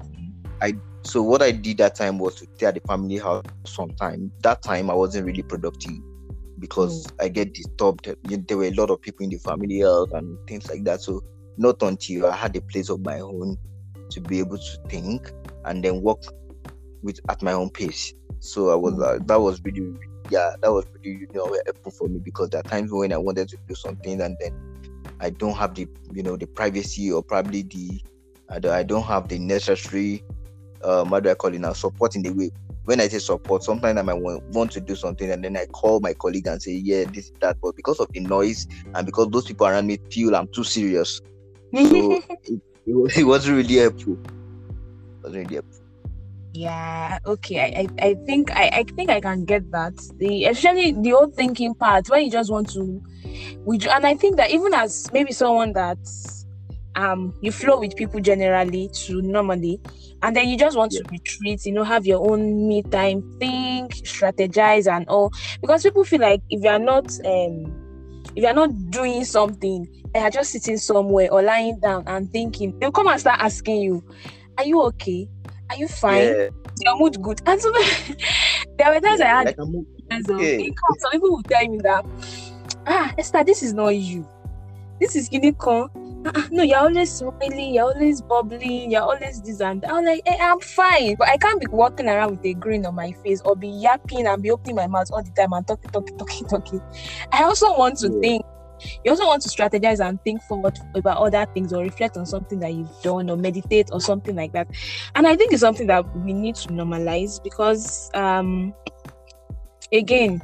[0.60, 0.74] I
[1.06, 4.32] so what I did that time was to stay at the family house sometime.
[4.42, 5.98] That time I wasn't really productive
[6.58, 7.24] because mm.
[7.24, 8.08] I get disturbed.
[8.24, 11.00] There were a lot of people in the family house and things like that.
[11.00, 11.22] So
[11.58, 13.56] not until I had a place of my own
[14.10, 15.30] to be able to think
[15.64, 16.22] and then work
[17.02, 18.12] with at my own pace.
[18.40, 19.04] So I was mm.
[19.04, 19.94] uh, that was really
[20.30, 23.16] yeah that was really you know helpful for me because there are times when I
[23.16, 24.52] wanted to do something and then
[25.20, 28.02] I don't have the you know the privacy or probably the
[28.48, 30.22] I don't have the necessary
[30.84, 32.50] um how do I call it now support in the way
[32.86, 35.66] when I say support, sometimes I might want, want to do something and then I
[35.66, 37.60] call my colleague and say, Yeah, this, is that.
[37.60, 41.20] But because of the noise and because those people around me feel I'm too serious,
[41.74, 42.12] so
[42.44, 44.14] it, it, it wasn't really helpful.
[44.14, 45.82] It wasn't really helpful.
[46.52, 47.60] Yeah, okay.
[47.60, 49.94] I, I, I think I, I think I can get that.
[50.18, 53.02] The especially the old thinking part when you just want to
[53.64, 55.98] which and I think that even as maybe someone that
[56.96, 59.80] um you flow with people generally to normally
[60.22, 61.00] and then you just want yeah.
[61.00, 65.30] to retreat you know have your own me time think strategize and all
[65.60, 67.72] because people feel like if you're not um
[68.34, 72.76] if you're not doing something and you're just sitting somewhere or lying down and thinking
[72.78, 74.02] they'll come and start asking you
[74.58, 75.28] are you okay
[75.70, 76.48] are you fine yeah.
[76.80, 77.70] your mood good and so
[78.78, 80.74] there were times yeah, i had like okay.
[80.98, 82.04] some people will tell me that
[82.86, 84.26] ah esther this is not you
[85.00, 86.05] this is guinea corn uh-uh,
[86.50, 89.92] no, you're always smiling, you're always bubbling, you're always this and that.
[89.92, 92.94] I'm like, hey, I'm fine, but I can't be walking around with a grin on
[92.94, 95.90] my face or be yapping and be opening my mouth all the time and talking,
[95.90, 96.82] talking, talking, talking.
[97.32, 98.20] I also want to yeah.
[98.20, 98.46] think.
[99.04, 102.60] You also want to strategize and think forward about other things or reflect on something
[102.60, 104.68] that you've done or meditate or something like that.
[105.14, 108.74] And I think it's something that we need to normalize because, um,
[109.92, 110.42] again,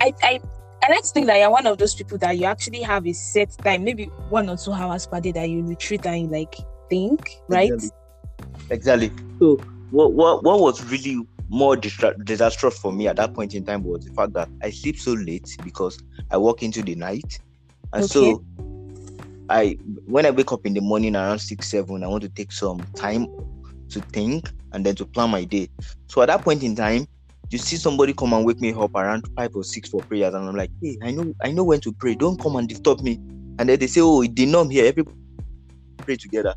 [0.00, 0.40] I, I
[0.88, 3.56] Like to think that you're one of those people that you actually have a set
[3.58, 6.54] time, maybe one or two hours per day that you retreat and you like
[6.88, 7.70] think, right?
[7.70, 7.90] Exactly.
[8.70, 9.12] exactly.
[9.38, 9.58] So
[9.90, 13.82] what what what was really more distra- disastrous for me at that point in time
[13.82, 15.98] was the fact that I sleep so late because
[16.30, 17.40] I walk into the night,
[17.92, 18.12] and okay.
[18.12, 18.44] so
[19.48, 22.52] I when I wake up in the morning around six seven, I want to take
[22.52, 23.26] some time
[23.90, 25.68] to think and then to plan my day.
[26.06, 27.06] So at that point in time,
[27.50, 30.48] you see somebody come and wake me up around five or six for prayers, and
[30.48, 32.14] I'm like, hey, I know, I know when to pray.
[32.14, 33.14] Don't come and disturb me.
[33.58, 35.16] And then they say, oh, the norm here, everybody
[35.98, 36.54] pray together,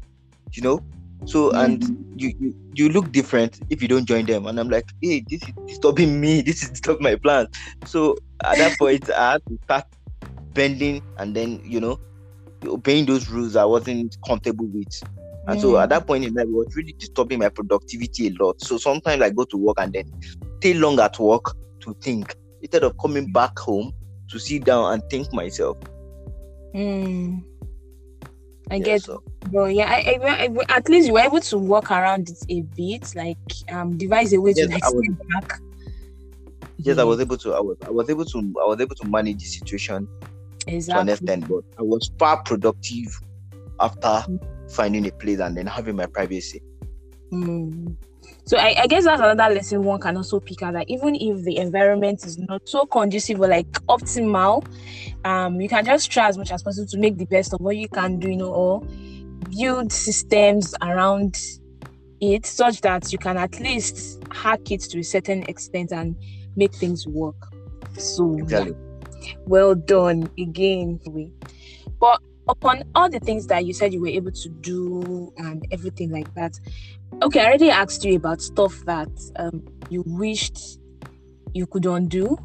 [0.51, 0.79] you know.
[1.25, 1.58] So mm-hmm.
[1.58, 4.45] and you, you you look different if you don't join them.
[4.45, 6.41] And I'm like, hey, this is disturbing me.
[6.41, 7.49] This is disturbing my plans.
[7.86, 9.86] So at that point, I had to start
[10.53, 11.99] bending, and then you know,
[12.65, 15.01] obeying those rules I wasn't comfortable with.
[15.47, 15.62] And mm.
[15.62, 18.62] so at that point in time, it was really disturbing my productivity a lot.
[18.62, 20.12] So sometimes I go to work and then
[20.63, 23.93] stay long at work to think instead of coming back home
[24.30, 25.78] to sit down and think myself.
[26.73, 27.43] Mm.
[28.71, 29.21] I yeah, get, so.
[29.52, 32.62] but yeah, I, I, I, at least you were able to walk around it a
[32.62, 33.38] bit, like
[33.69, 35.60] um, devise a way yes, to like was, back.
[36.78, 37.02] Yes, yeah.
[37.02, 37.54] I was able to.
[37.56, 38.38] I was, I was able to.
[38.38, 40.08] I was able to manage the situation
[40.65, 40.93] exactly.
[40.93, 43.19] to an extent, but I was far productive
[43.82, 44.71] after mm.
[44.71, 46.62] finding a place and then having my privacy.
[47.34, 47.97] Mm.
[48.45, 51.43] So I, I, guess that's another lesson one can also pick out that even if
[51.45, 54.65] the environment is not so conducive or like optimal,
[55.23, 57.77] um, you can just try as much as possible to make the best of what
[57.77, 58.82] you can do, you know, or
[59.49, 61.38] build systems around
[62.19, 66.15] it such that you can at least hack it to a certain extent and
[66.56, 67.36] make things work.
[67.97, 68.75] So exactly.
[69.45, 70.99] well done again.
[71.99, 76.12] But upon all the things that you said you were able to do and everything
[76.12, 76.60] like that,
[77.21, 80.79] okay, I already asked you about stuff that um, you wished
[81.53, 82.38] you could undo.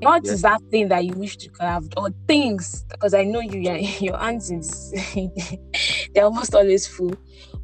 [0.00, 0.34] What yes.
[0.34, 2.84] is that thing that you wished you could have, or things?
[2.88, 4.94] Because I know you, your, your hands is
[6.14, 7.14] they're almost always full.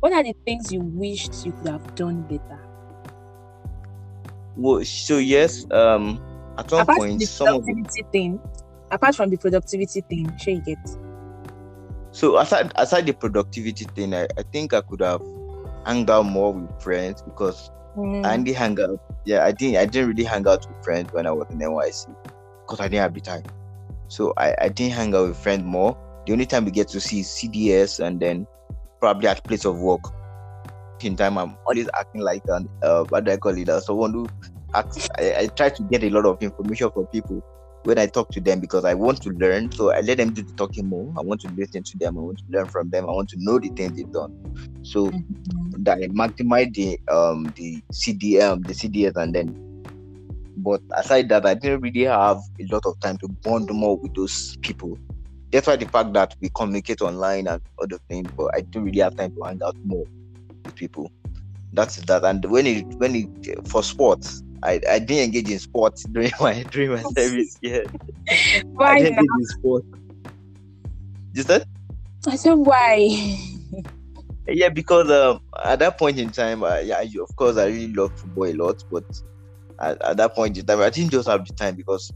[0.01, 2.61] What are the things you wished you could have done better?
[4.55, 6.21] Well, so yes, um,
[6.59, 8.41] at one point, some of the thing.
[8.91, 10.79] apart from the productivity thing, sure you get.
[12.17, 15.21] So aside aside the productivity thing, I, I think I could have
[15.85, 18.27] hung out more with friends because Mm.
[18.27, 19.01] I only hang out.
[19.25, 19.77] Yeah, I didn't.
[19.77, 22.15] I didn't really hang out with friends when I was in NYC
[22.63, 23.43] because I didn't have the time.
[24.09, 25.97] So I, I didn't hang out with friends more.
[26.27, 28.47] The only time we get to see is CDS and then
[29.01, 30.03] probably at place of work.
[31.01, 33.69] In time, I'm always acting like an uh, what do I call it?
[33.69, 34.27] Uh, someone who
[34.75, 35.09] acts.
[35.19, 37.43] I, I try to get a lot of information from people
[37.87, 39.71] when I talk to them because I want to learn.
[39.71, 41.15] So I let them do the talking more.
[41.17, 42.19] I want to listen to them.
[42.19, 43.05] I want to learn from them.
[43.05, 44.33] I want to know the things they've done.
[44.83, 45.85] So Mhm.
[45.85, 49.55] that I maximize the um the CDM, the CDS, and then.
[50.59, 54.15] But aside that, I didn't really have a lot of time to bond more with
[54.15, 54.99] those people.
[55.53, 59.01] That's why the fact that we communicate online and other things, but I didn't really
[59.01, 60.07] have time to hang out more
[60.65, 61.13] with people.
[61.73, 62.25] That's that.
[62.25, 66.63] And when it when it for sports, I, I didn't engage in sports during my
[66.65, 67.59] during my service.
[67.63, 67.81] Yeah,
[68.81, 69.21] I didn't now?
[69.21, 69.87] engage in sports.
[71.33, 71.65] You said?
[72.27, 73.39] I said why?
[74.49, 77.93] Yeah, because um, at that point in time, uh, yeah, you- of course, I really
[77.93, 79.05] love football a lot, but
[79.81, 82.13] at, at that point in time, I didn't just have the time because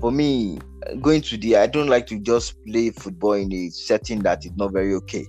[0.00, 0.58] for me,
[1.02, 4.52] going to the, I don't like to just play football in a setting that is
[4.56, 5.26] not very okay.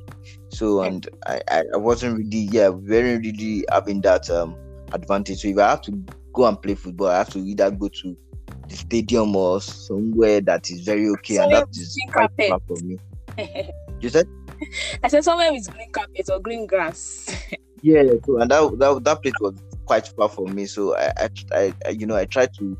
[0.52, 4.56] So, and I, I, I wasn't really, yeah, very really having that um
[4.94, 5.40] advantage.
[5.42, 8.18] So, if I have to go and play football, I have to either go to
[8.68, 13.00] the stadium or somewhere that is very okay, and that green quite far from me.
[14.02, 14.28] You said?
[15.04, 17.36] I said somewhere with green carpet or green grass.
[17.82, 19.54] Yeah, so and that, that that place was
[19.86, 20.66] quite far from me.
[20.66, 22.78] So I, I, I, I- you know, I tried to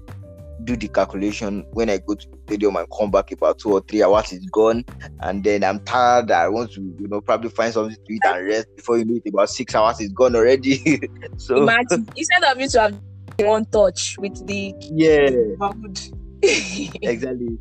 [0.66, 3.82] do the calculation when I go to the stadium and come back about two or
[3.88, 4.84] three hours is gone,
[5.22, 6.32] and then I'm tired.
[6.32, 9.16] I want to, you know, probably find something to eat and rest before you know
[9.24, 9.30] it.
[9.30, 11.00] About six hours is gone already.
[11.38, 13.02] so Imagine instead of you to have
[13.46, 15.30] one touch with the yeah,
[17.02, 17.58] exactly.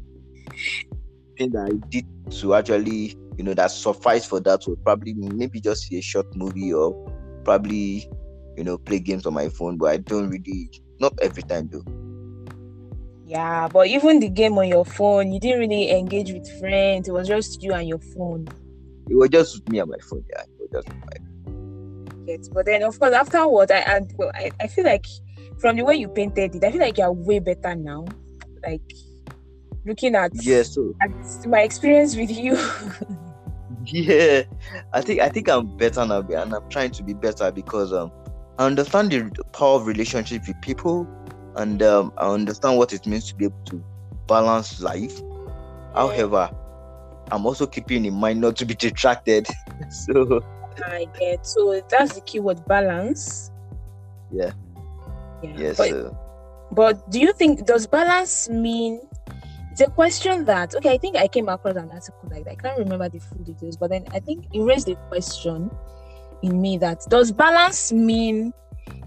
[1.36, 2.06] Thing that I did
[2.40, 6.26] to actually, you know, that suffice for that would probably maybe just see a short
[6.34, 6.94] movie or
[7.44, 8.08] probably,
[8.56, 9.76] you know, play games on my phone.
[9.78, 11.84] But I don't really, not every time though.
[13.24, 17.08] yeah, but even the game on your phone, you didn't really engage with friends.
[17.08, 18.48] It was just you and your phone.
[19.08, 20.24] It was just me and my phone.
[20.30, 21.16] Yeah, it was just my
[22.26, 24.00] Yes, but then of course afterward, I
[24.34, 25.06] I, I feel like
[25.58, 28.06] from the way you painted it, I feel like you're way better now.
[28.64, 28.82] Like
[29.84, 30.62] looking at yeah.
[30.62, 31.10] So at
[31.46, 32.54] my experience with you.
[33.84, 34.42] yeah,
[34.92, 38.12] I think I think I'm better now, and I'm trying to be better because um
[38.58, 41.06] I understand the power of relationship with people,
[41.56, 43.84] and um I understand what it means to be able to
[44.26, 45.20] balance life.
[45.94, 46.50] However,
[47.30, 49.46] I'm also keeping in mind not to be distracted.
[49.90, 50.42] so
[50.84, 53.50] I get so that's the keyword balance.
[54.30, 54.52] Yeah.
[55.42, 55.54] Yeah.
[55.56, 56.10] yes, But, uh,
[56.72, 59.00] but do you think does balance mean
[59.70, 62.52] it's a question that okay, I think I came across an article like that.
[62.52, 65.70] I can't remember the full details, but then I think it raised the question
[66.42, 68.52] in me that does balance mean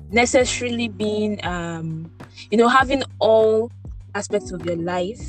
[0.10, 2.12] necessarily being um
[2.50, 3.72] you know having all
[4.16, 5.22] aspects of your life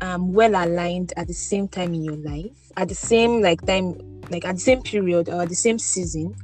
[0.00, 3.98] um well aligned at the same time in your life at the same like time
[4.30, 6.34] like at the same period or at the same season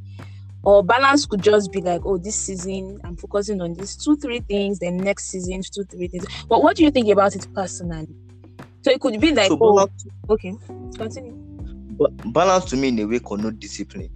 [0.63, 4.41] or balance could just be like oh this season i'm focusing on these two three
[4.41, 8.09] things then next season two three things but what do you think about it personally
[8.83, 9.89] so it could be like so oh
[10.29, 10.55] okay
[10.97, 11.51] continue
[12.01, 14.09] But balance to me in a way connote discipline.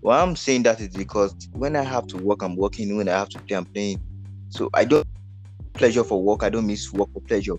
[0.00, 2.94] Why I'm saying that is because when I have to work, I'm working.
[2.94, 4.02] When I have to play, I'm playing.
[4.50, 5.06] So I don't
[5.72, 6.42] pleasure for work.
[6.42, 7.54] I don't miss work for pleasure.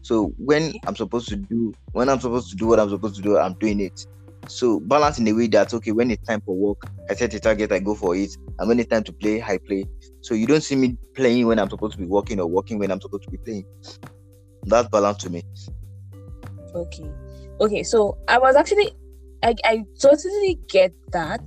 [0.00, 3.22] So when I'm supposed to do, when I'm supposed to do what I'm supposed to
[3.22, 4.06] do, I'm doing it.
[4.48, 7.40] So balance in a way that okay, when it's time for work, I set a
[7.40, 9.84] target, I go for it, and when it's time to play, I play.
[10.20, 12.90] So you don't see me playing when I'm supposed to be working or working when
[12.90, 13.64] I'm supposed to be playing.
[14.64, 15.42] That's balance to me.
[16.74, 17.10] Okay.
[17.60, 17.82] Okay.
[17.82, 18.92] So I was actually,
[19.42, 21.42] I, I totally get that,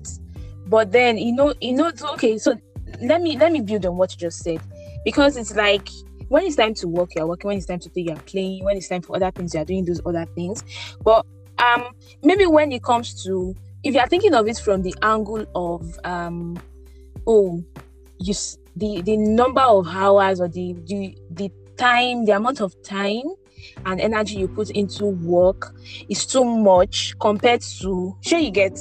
[0.67, 2.37] but then you know, you know, okay.
[2.37, 2.59] So
[3.01, 4.61] let me let me build on what you just said,
[5.03, 5.89] because it's like
[6.29, 7.49] when it's time to work, you're working.
[7.49, 8.63] When it's time to play, you're playing.
[8.63, 10.63] When it's time for other things, you're doing those other things.
[11.03, 11.25] But
[11.59, 11.93] um,
[12.23, 16.57] maybe when it comes to if you're thinking of it from the angle of um,
[17.25, 17.63] oh,
[18.19, 18.33] you
[18.75, 23.23] the the number of hours or the the the time, the amount of time
[23.85, 25.75] and energy you put into work
[26.09, 28.77] is too much compared to sure you get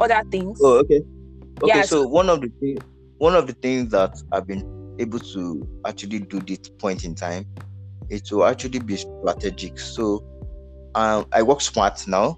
[0.00, 0.58] other things.
[0.62, 1.02] Oh, okay.
[1.62, 2.78] Okay, Yeah, so one of the things
[3.18, 7.46] one of the things that I've been able to actually do this point in time
[8.08, 9.78] is to actually be strategic.
[9.78, 10.24] So
[10.94, 12.36] um, I work smart now,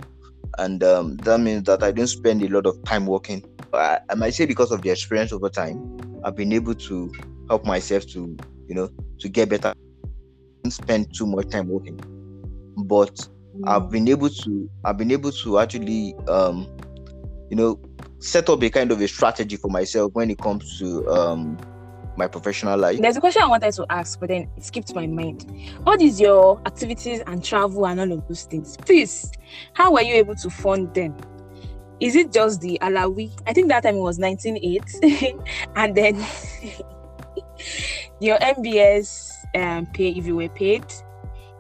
[0.59, 3.44] and um, that means that I don't spend a lot of time working.
[3.72, 7.12] I, might say because of the experience over time, I've been able to
[7.48, 8.36] help myself to
[8.68, 8.90] you know
[9.20, 9.72] to get better
[10.68, 11.98] spend too much time working.
[12.76, 13.28] But
[13.66, 16.66] I've been able to I've been able to actually um
[17.51, 17.80] you know
[18.18, 21.59] set up a kind of a strategy for myself when it comes to um
[22.21, 23.01] my professional life.
[23.01, 25.51] There's a question I wanted to ask, but then it skipped my mind.
[25.83, 28.77] What is your activities and travel and all of those things?
[28.77, 29.33] Please,
[29.73, 31.16] how were you able to fund them?
[31.99, 33.31] Is it just the Alawi?
[33.47, 35.35] I think that time it was 1908,
[35.77, 36.14] and then
[38.21, 40.85] your MBS um, pay if you were paid,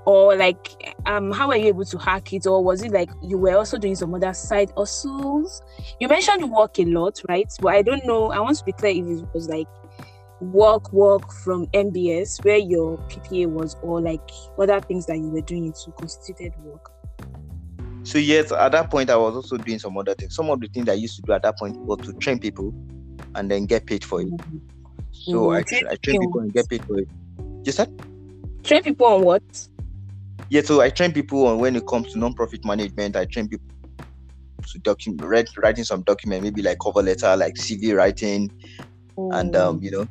[0.06, 3.38] or like um, how were you able to hack it, or was it like you
[3.38, 5.62] were also doing some other side hustles?
[6.00, 7.50] You mentioned work a lot, right?
[7.60, 8.30] But I don't know.
[8.30, 9.68] I want to be clear if it was like
[10.40, 14.20] work work from MBS where your PPA was or like
[14.58, 16.90] other things that you were doing into constituted work.
[18.04, 20.34] So yes, at that point I was also doing some other things.
[20.34, 22.74] Some of the things I used to do at that point was to train people
[23.34, 24.28] and then get paid for it.
[25.12, 25.56] So Mhm.
[25.56, 27.08] I, I train people and get paid for it.
[27.62, 27.90] Just that?
[28.64, 29.42] Train people on what?
[30.48, 33.16] Yeah, so I train people on when it comes to non-profit management.
[33.16, 33.66] I train people
[34.72, 38.50] to document writing some document, maybe like cover letter, like CV writing,
[39.16, 40.06] and um, you know,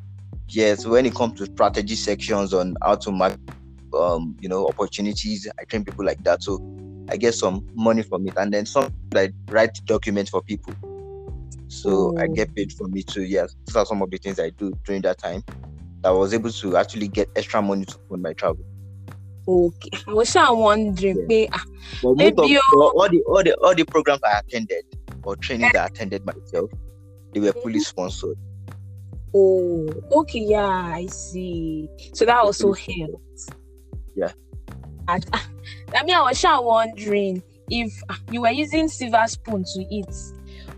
[0.50, 0.76] yeah.
[0.76, 3.38] So when it comes to strategy sections on how to mark,
[3.94, 6.44] um, you know, opportunities, I train people like that.
[6.44, 6.60] So
[7.10, 10.74] I get some money from it, and then some I write documents for people.
[11.68, 12.34] So I Oh.
[12.34, 13.24] get paid for me too.
[13.24, 15.44] Yes, these are some of the things I do during that time.
[16.02, 18.64] That I was able to actually get extra money to fund my travel.
[19.48, 19.90] okay.
[20.08, 21.48] I was sure wondering, Yeah.
[21.52, 21.64] ah,
[22.04, 24.84] But Maybe of you- all the all the all the programs I attended
[25.24, 26.70] or trainings I attended myself,
[27.34, 28.38] they were fully sponsored.
[29.34, 31.90] Oh, okay, yeah, I see.
[32.14, 33.50] So that also helped.
[34.16, 34.32] Yeah.
[35.08, 35.48] And, ah,
[35.96, 40.14] I mean, I was sure wondering if ah, you were using silver spoon to eat,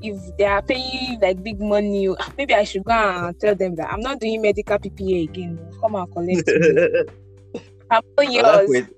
[0.00, 3.92] if they are paying like big money, maybe I should go and tell them that
[3.92, 5.58] I'm not doing medical PPA again.
[5.80, 6.50] Come and collect.
[7.90, 8.88] I'm not yours.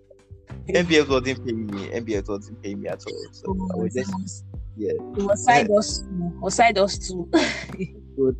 [0.74, 1.88] MBS wasn't paying me.
[1.88, 3.26] MBS wasn't paying me at all.
[3.32, 4.44] So I was just
[4.76, 4.92] yeah.
[4.92, 6.02] It was side us
[6.40, 7.28] or side us too.
[8.16, 8.36] good.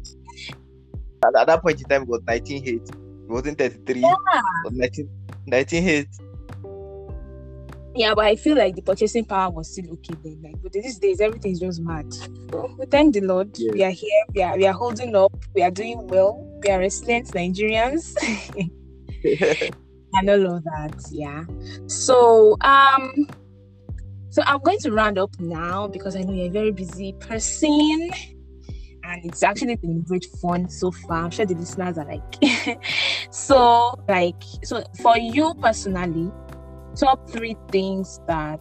[1.25, 2.89] At, at that point in time, it was 19 hit.
[2.89, 2.97] It
[3.29, 4.01] wasn't 33.
[4.01, 4.17] It
[4.65, 5.09] was 19,
[5.47, 6.09] 19 hit.
[7.95, 10.41] yeah, but I feel like the purchasing power was still okay then.
[10.43, 12.07] Like, but these days everything's just mad.
[12.47, 13.51] But we thank the Lord.
[13.59, 13.73] Yeah.
[13.73, 14.25] We are here.
[14.35, 15.33] We are we are holding up.
[15.55, 16.47] We are doing well.
[16.63, 18.17] We are resilient Nigerians.
[20.15, 20.95] and all of that.
[21.11, 21.45] Yeah.
[21.87, 23.29] So um
[24.31, 28.11] so I'm going to round up now because I know you're a very busy person
[29.03, 31.25] and it's actually been great fun so far.
[31.25, 32.81] I'm sure the listeners are like
[33.31, 36.31] so like so for you personally,
[36.95, 38.61] top three things that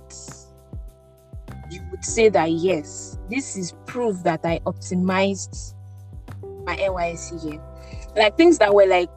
[1.70, 5.76] you would say that yes, this is proof that I optimized
[6.66, 7.62] my NYSC year.
[8.16, 9.10] Like things that were like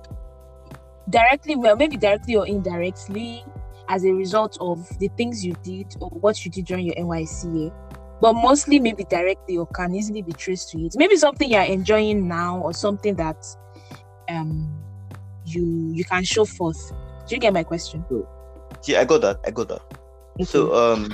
[1.11, 3.45] directly, well, maybe directly or indirectly,
[3.89, 7.59] as a result of the things you did or what you did during your NYSC
[7.59, 7.73] year.
[8.21, 10.95] But mostly maybe directly or can easily be traced to it.
[10.97, 13.45] Maybe something you're enjoying now or something that
[14.29, 14.73] um
[15.45, 16.93] you you can show forth.
[17.27, 18.05] Do you get my question?
[18.85, 19.41] Yeah, I got that.
[19.45, 19.83] I got that.
[20.47, 21.11] So um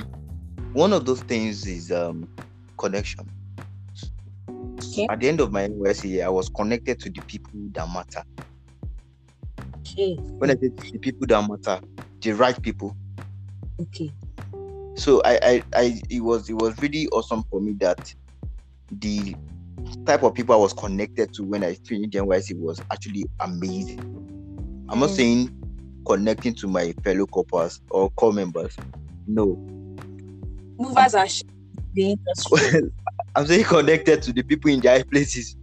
[0.73, 2.29] one of those things is um
[2.77, 3.27] connection.
[4.77, 5.07] Okay.
[5.09, 5.67] At the end of my
[6.03, 8.23] year, I was connected to the people that matter.
[9.91, 11.81] Okay, When I say the people that matter,
[12.21, 12.95] the right people.
[13.81, 14.11] okay,
[14.95, 18.13] So I, I, I it was it was really awesome for me that
[18.91, 19.35] the
[20.05, 23.99] type of people I was connected to when I finished NYSC was actually amazing.
[24.89, 25.15] I'm not Mm.
[25.15, 25.49] saying
[26.05, 28.75] connecting to my fellow corpers or corps members.
[29.27, 29.57] No,
[30.79, 31.43] movers are sh-
[31.93, 32.81] the industry.
[33.35, 35.55] I'm saying connected to the people in their places.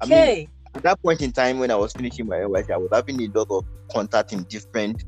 [0.00, 2.76] I mean, Okay, At that point in time, when I was finishing my NYSC, I
[2.76, 5.04] was having a lot of contact in different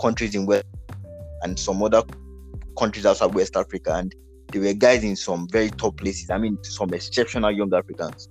[0.00, 0.66] countries in West
[1.42, 2.02] and some other
[2.76, 4.12] countries outside West Africa, and
[4.50, 6.28] there were guys in some very top places.
[6.28, 8.28] I mean, some exceptional young Africans.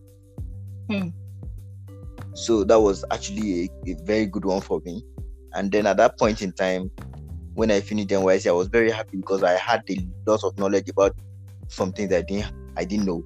[0.89, 1.07] Hmm.
[2.33, 5.01] So that was actually a, a very good one for me.
[5.53, 6.91] And then at that point in time,
[7.53, 10.89] when I finished NYSC, I was very happy because I had a lot of knowledge
[10.89, 11.15] about
[11.69, 13.23] some things I didn't I didn't know.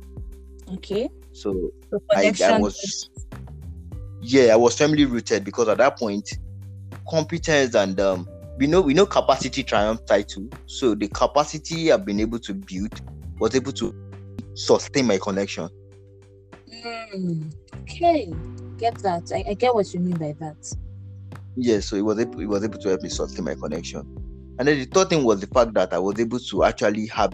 [0.75, 1.09] okay.
[1.34, 1.71] So
[2.11, 3.09] I, I was
[4.21, 6.29] yeah, I was firmly rooted because at that point,
[7.09, 8.27] competence and um,
[8.57, 10.47] we know we know capacity triumph title.
[10.65, 13.01] So the capacity I've been able to build
[13.39, 13.93] was able to
[14.53, 15.69] sustain my connection.
[16.71, 18.31] Mm, okay,
[18.77, 19.31] get that.
[19.34, 20.73] I, I get what you mean by that.
[21.55, 24.01] Yeah, so it was able it was able to help me sustain my connection.
[24.59, 27.34] And then the third thing was the fact that I was able to actually have,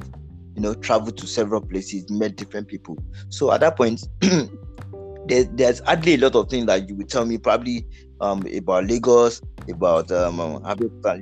[0.59, 2.97] you know, traveled to several places, met different people.
[3.29, 7.25] So at that point, there, there's hardly a lot of things that you would tell
[7.25, 7.87] me probably
[8.19, 9.41] um, about Lagos,
[9.71, 10.61] about um, um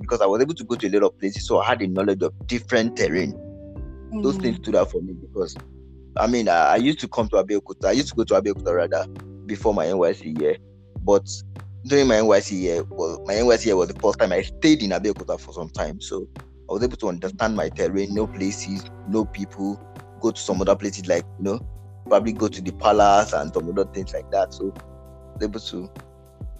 [0.01, 1.87] because I was able to go to a lot of places, so I had a
[1.87, 3.33] knowledge of different terrain.
[4.11, 4.23] Mm.
[4.23, 4.63] Those things mm.
[4.63, 5.55] stood out for me because,
[6.17, 7.89] I mean, I, I, used to come to Abeokuta.
[7.89, 9.05] I used to go to Abeokuta rather
[9.45, 10.57] before my NYSC year,
[11.03, 11.29] but
[11.85, 14.89] during my NYSC year, well, my NYSC year was the first time I stayed in
[14.89, 16.27] Abeokuta for some time, so
[16.69, 19.81] I was able to understand my terrain, no places, no people,
[20.19, 21.67] go to some other places like you know,
[22.07, 24.53] probably go to the palace and some other things like that.
[24.53, 25.91] So I was able to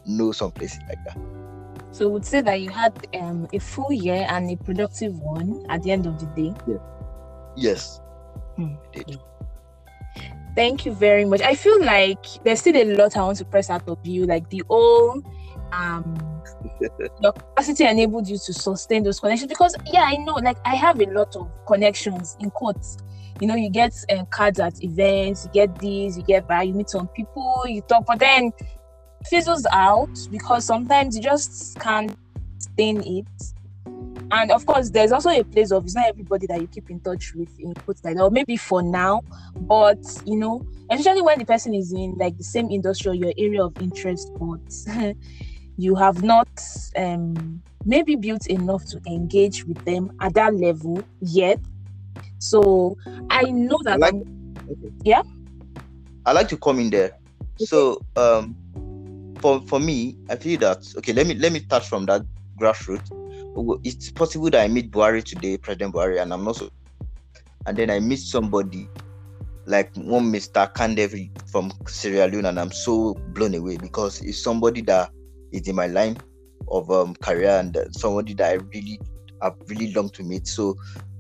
[0.06, 1.18] know some places like that.
[1.92, 5.84] So would say that you had um, a full year and a productive one at
[5.84, 6.54] the end of the day.
[6.68, 6.78] Yeah.
[7.56, 8.00] Yes.
[8.56, 8.76] Hmm.
[10.56, 11.42] Thank you very much.
[11.42, 14.50] I feel like there's still a lot I want to press out of you, like
[14.50, 15.26] the old
[15.72, 16.37] um
[17.22, 21.00] your capacity enabled you to sustain those connections because yeah i know like i have
[21.00, 22.98] a lot of connections in quotes
[23.40, 26.74] you know you get uh, cards at events you get these you get by you
[26.74, 28.52] meet some people you talk but then
[29.26, 32.16] fizzles out because sometimes you just can't
[32.60, 33.54] sustain it.
[34.30, 37.00] And of course, there's also a place of it's not everybody that you keep in
[37.00, 39.22] touch with in quotes like or maybe for now,
[39.56, 43.34] but you know, especially when the person is in like the same industry or your
[43.38, 44.60] area of interest, but
[45.78, 46.48] you have not
[46.98, 51.60] um maybe built enough to engage with them at that level yet.
[52.40, 52.98] So
[53.30, 54.92] I know that I like, okay.
[55.04, 55.22] yeah.
[56.26, 57.12] I like to come in there.
[57.56, 57.66] Okay.
[57.66, 58.56] So um
[59.40, 61.14] for for me, I feel that okay.
[61.14, 62.24] Let me let me start from that
[62.60, 63.12] grassroots.
[63.84, 66.70] It's possible that I meet Buhari today, President Buhari, and I'm not so.
[67.66, 68.88] And then I meet somebody
[69.66, 70.72] like one Mr.
[70.74, 75.10] Kandevi from Sierra Leone, and I'm so blown away because it's somebody that
[75.52, 76.18] is in my line
[76.70, 79.00] of um, career and somebody that I really
[79.42, 80.48] have really long to meet.
[80.48, 80.76] So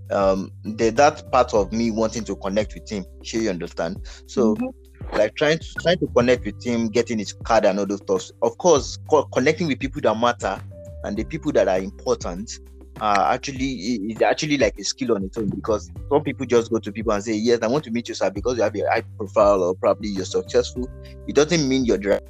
[0.10, 3.98] um the, that part of me wanting to connect with him, sure you understand.
[4.28, 4.70] So mm-hmm
[5.14, 8.30] like trying to trying to connect with him, getting his card and all those stuff.
[8.42, 10.62] Of course, co- connecting with people that matter
[11.04, 12.52] and the people that are important
[13.00, 13.66] uh, actually
[14.10, 17.14] is actually like a skill on its own because some people just go to people
[17.14, 19.64] and say, Yes, I want to meet you, sir, because you have a high profile
[19.64, 20.90] or probably you're successful.
[21.28, 22.26] It doesn't mean you're direct.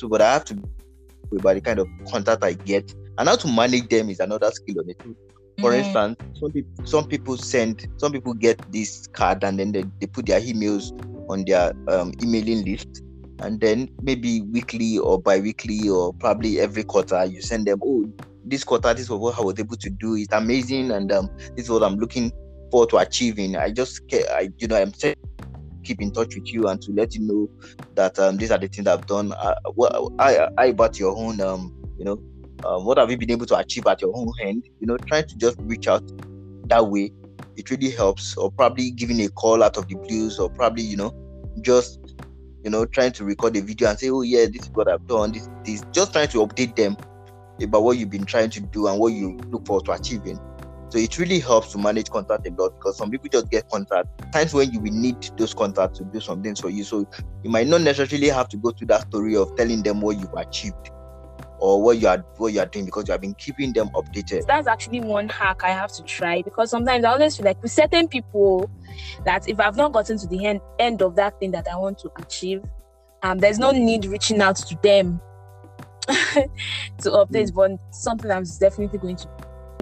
[0.00, 0.56] So, but I have to
[1.42, 4.80] by the kind of contact I get and how to manage them is another skill
[4.80, 5.16] on own.
[5.60, 5.84] For mm.
[5.84, 10.06] instance, some people some people send some people get this card and then they, they
[10.06, 10.90] put their emails
[11.30, 13.02] on their um, emailing list
[13.40, 18.10] and then maybe weekly or bi-weekly or probably every quarter you send them oh
[18.44, 21.64] this quarter this is what i was able to do it's amazing and um, this
[21.64, 22.30] is what i'm looking
[22.70, 25.16] forward to achieving i just i you know i'm saying
[25.84, 27.50] keep in touch with you and to let you know
[27.94, 29.32] that um, these are the things i've done.
[29.32, 32.20] Uh, what i i about your own um you know
[32.64, 35.26] uh, what have you been able to achieve at your own hand you know trying
[35.26, 36.02] to just reach out
[36.70, 37.12] that way.
[37.56, 38.36] It really helps.
[38.36, 40.38] Or probably giving a call out of the blues.
[40.38, 41.14] Or probably you know
[41.60, 42.14] just
[42.64, 45.06] you know trying to record a video and say oh yeah this is what i've
[45.06, 45.32] done.
[45.32, 46.96] This this just trying to update them
[47.60, 50.38] about what you've been trying to do and what you look forward to achieving
[50.90, 54.08] so it really helps to manage contact a lot because some people just get contact
[54.32, 57.06] times when you will need those contacts to do some things for you so
[57.42, 60.34] you might not necessarily have to go through that story of telling them what you've
[60.34, 60.90] achieved
[61.60, 64.46] or what you are what you are doing because you have been keeping them updated.
[64.46, 67.70] That's actually one hack I have to try because sometimes I always feel like with
[67.70, 68.70] certain people
[69.24, 71.98] that if I've not gotten to the end end of that thing that I want
[71.98, 72.62] to achieve,
[73.22, 75.20] um, there's no need reaching out to them
[76.08, 77.50] to update.
[77.50, 77.54] Mm.
[77.54, 79.28] But something I'm definitely going to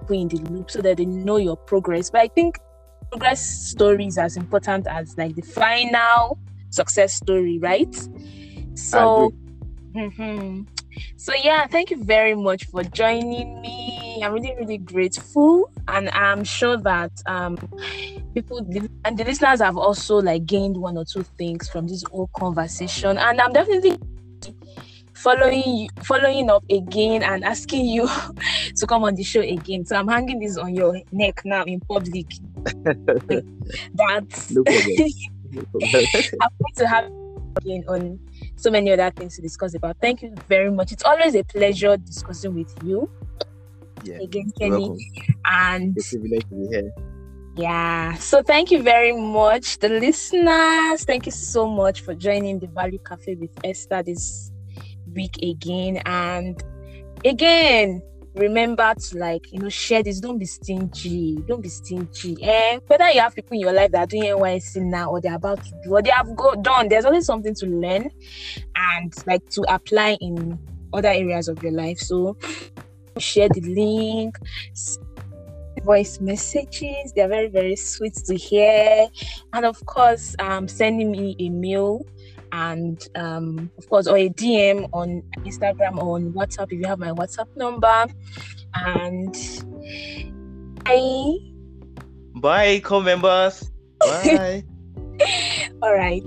[0.08, 2.10] put in the loop so that they know your progress.
[2.10, 2.58] But I think
[3.12, 6.38] progress story is as important as like the final
[6.70, 7.94] success story, right?
[8.74, 9.32] So.
[9.94, 10.62] Mm-hmm.
[11.16, 14.20] So yeah, thank you very much for joining me.
[14.22, 17.56] I'm really, really grateful, and I'm sure that um
[18.34, 18.58] people
[19.04, 23.16] and the listeners have also like gained one or two things from this whole conversation,
[23.16, 23.96] and I'm definitely
[25.18, 28.08] following following up again and asking you
[28.76, 29.84] to come on the show again.
[29.84, 32.26] So I'm hanging this on your neck now in public.
[33.94, 37.10] That's no I'm going to have
[37.56, 38.18] again on
[38.56, 39.96] so many other things to discuss about.
[40.00, 40.92] Thank you very much.
[40.92, 43.10] It's always a pleasure discussing with you.
[44.04, 44.96] Yeah, again, Kenny.
[45.44, 46.92] And it's a privilege to be here.
[47.56, 48.14] Yeah.
[48.14, 49.78] So thank you very much.
[49.80, 54.52] The listeners, thank you so much for joining the Value Cafe with Esther this
[55.18, 55.96] week again.
[56.06, 56.62] And
[57.24, 58.00] again,
[58.34, 63.10] remember to like you know share this don't be stingy don't be stingy eh whether
[63.10, 65.70] you have people in your life that are doing NYSC now or they're about to
[65.82, 68.08] do they have go done there's always something to learn
[68.76, 70.56] and like to apply in
[70.92, 72.36] other areas of your life so
[73.18, 74.36] share the link
[75.88, 77.12] voice messages.
[77.14, 79.08] They're very, very sweet to hear.
[79.52, 82.04] And of course, um, sending me a mail
[82.52, 86.98] and um, of course, or a DM on Instagram or on WhatsApp if you have
[86.98, 88.06] my WhatsApp number.
[88.74, 89.34] And
[90.84, 91.34] bye.
[92.40, 93.70] Bye, co members.
[94.00, 94.64] Bye.
[95.82, 96.22] All right.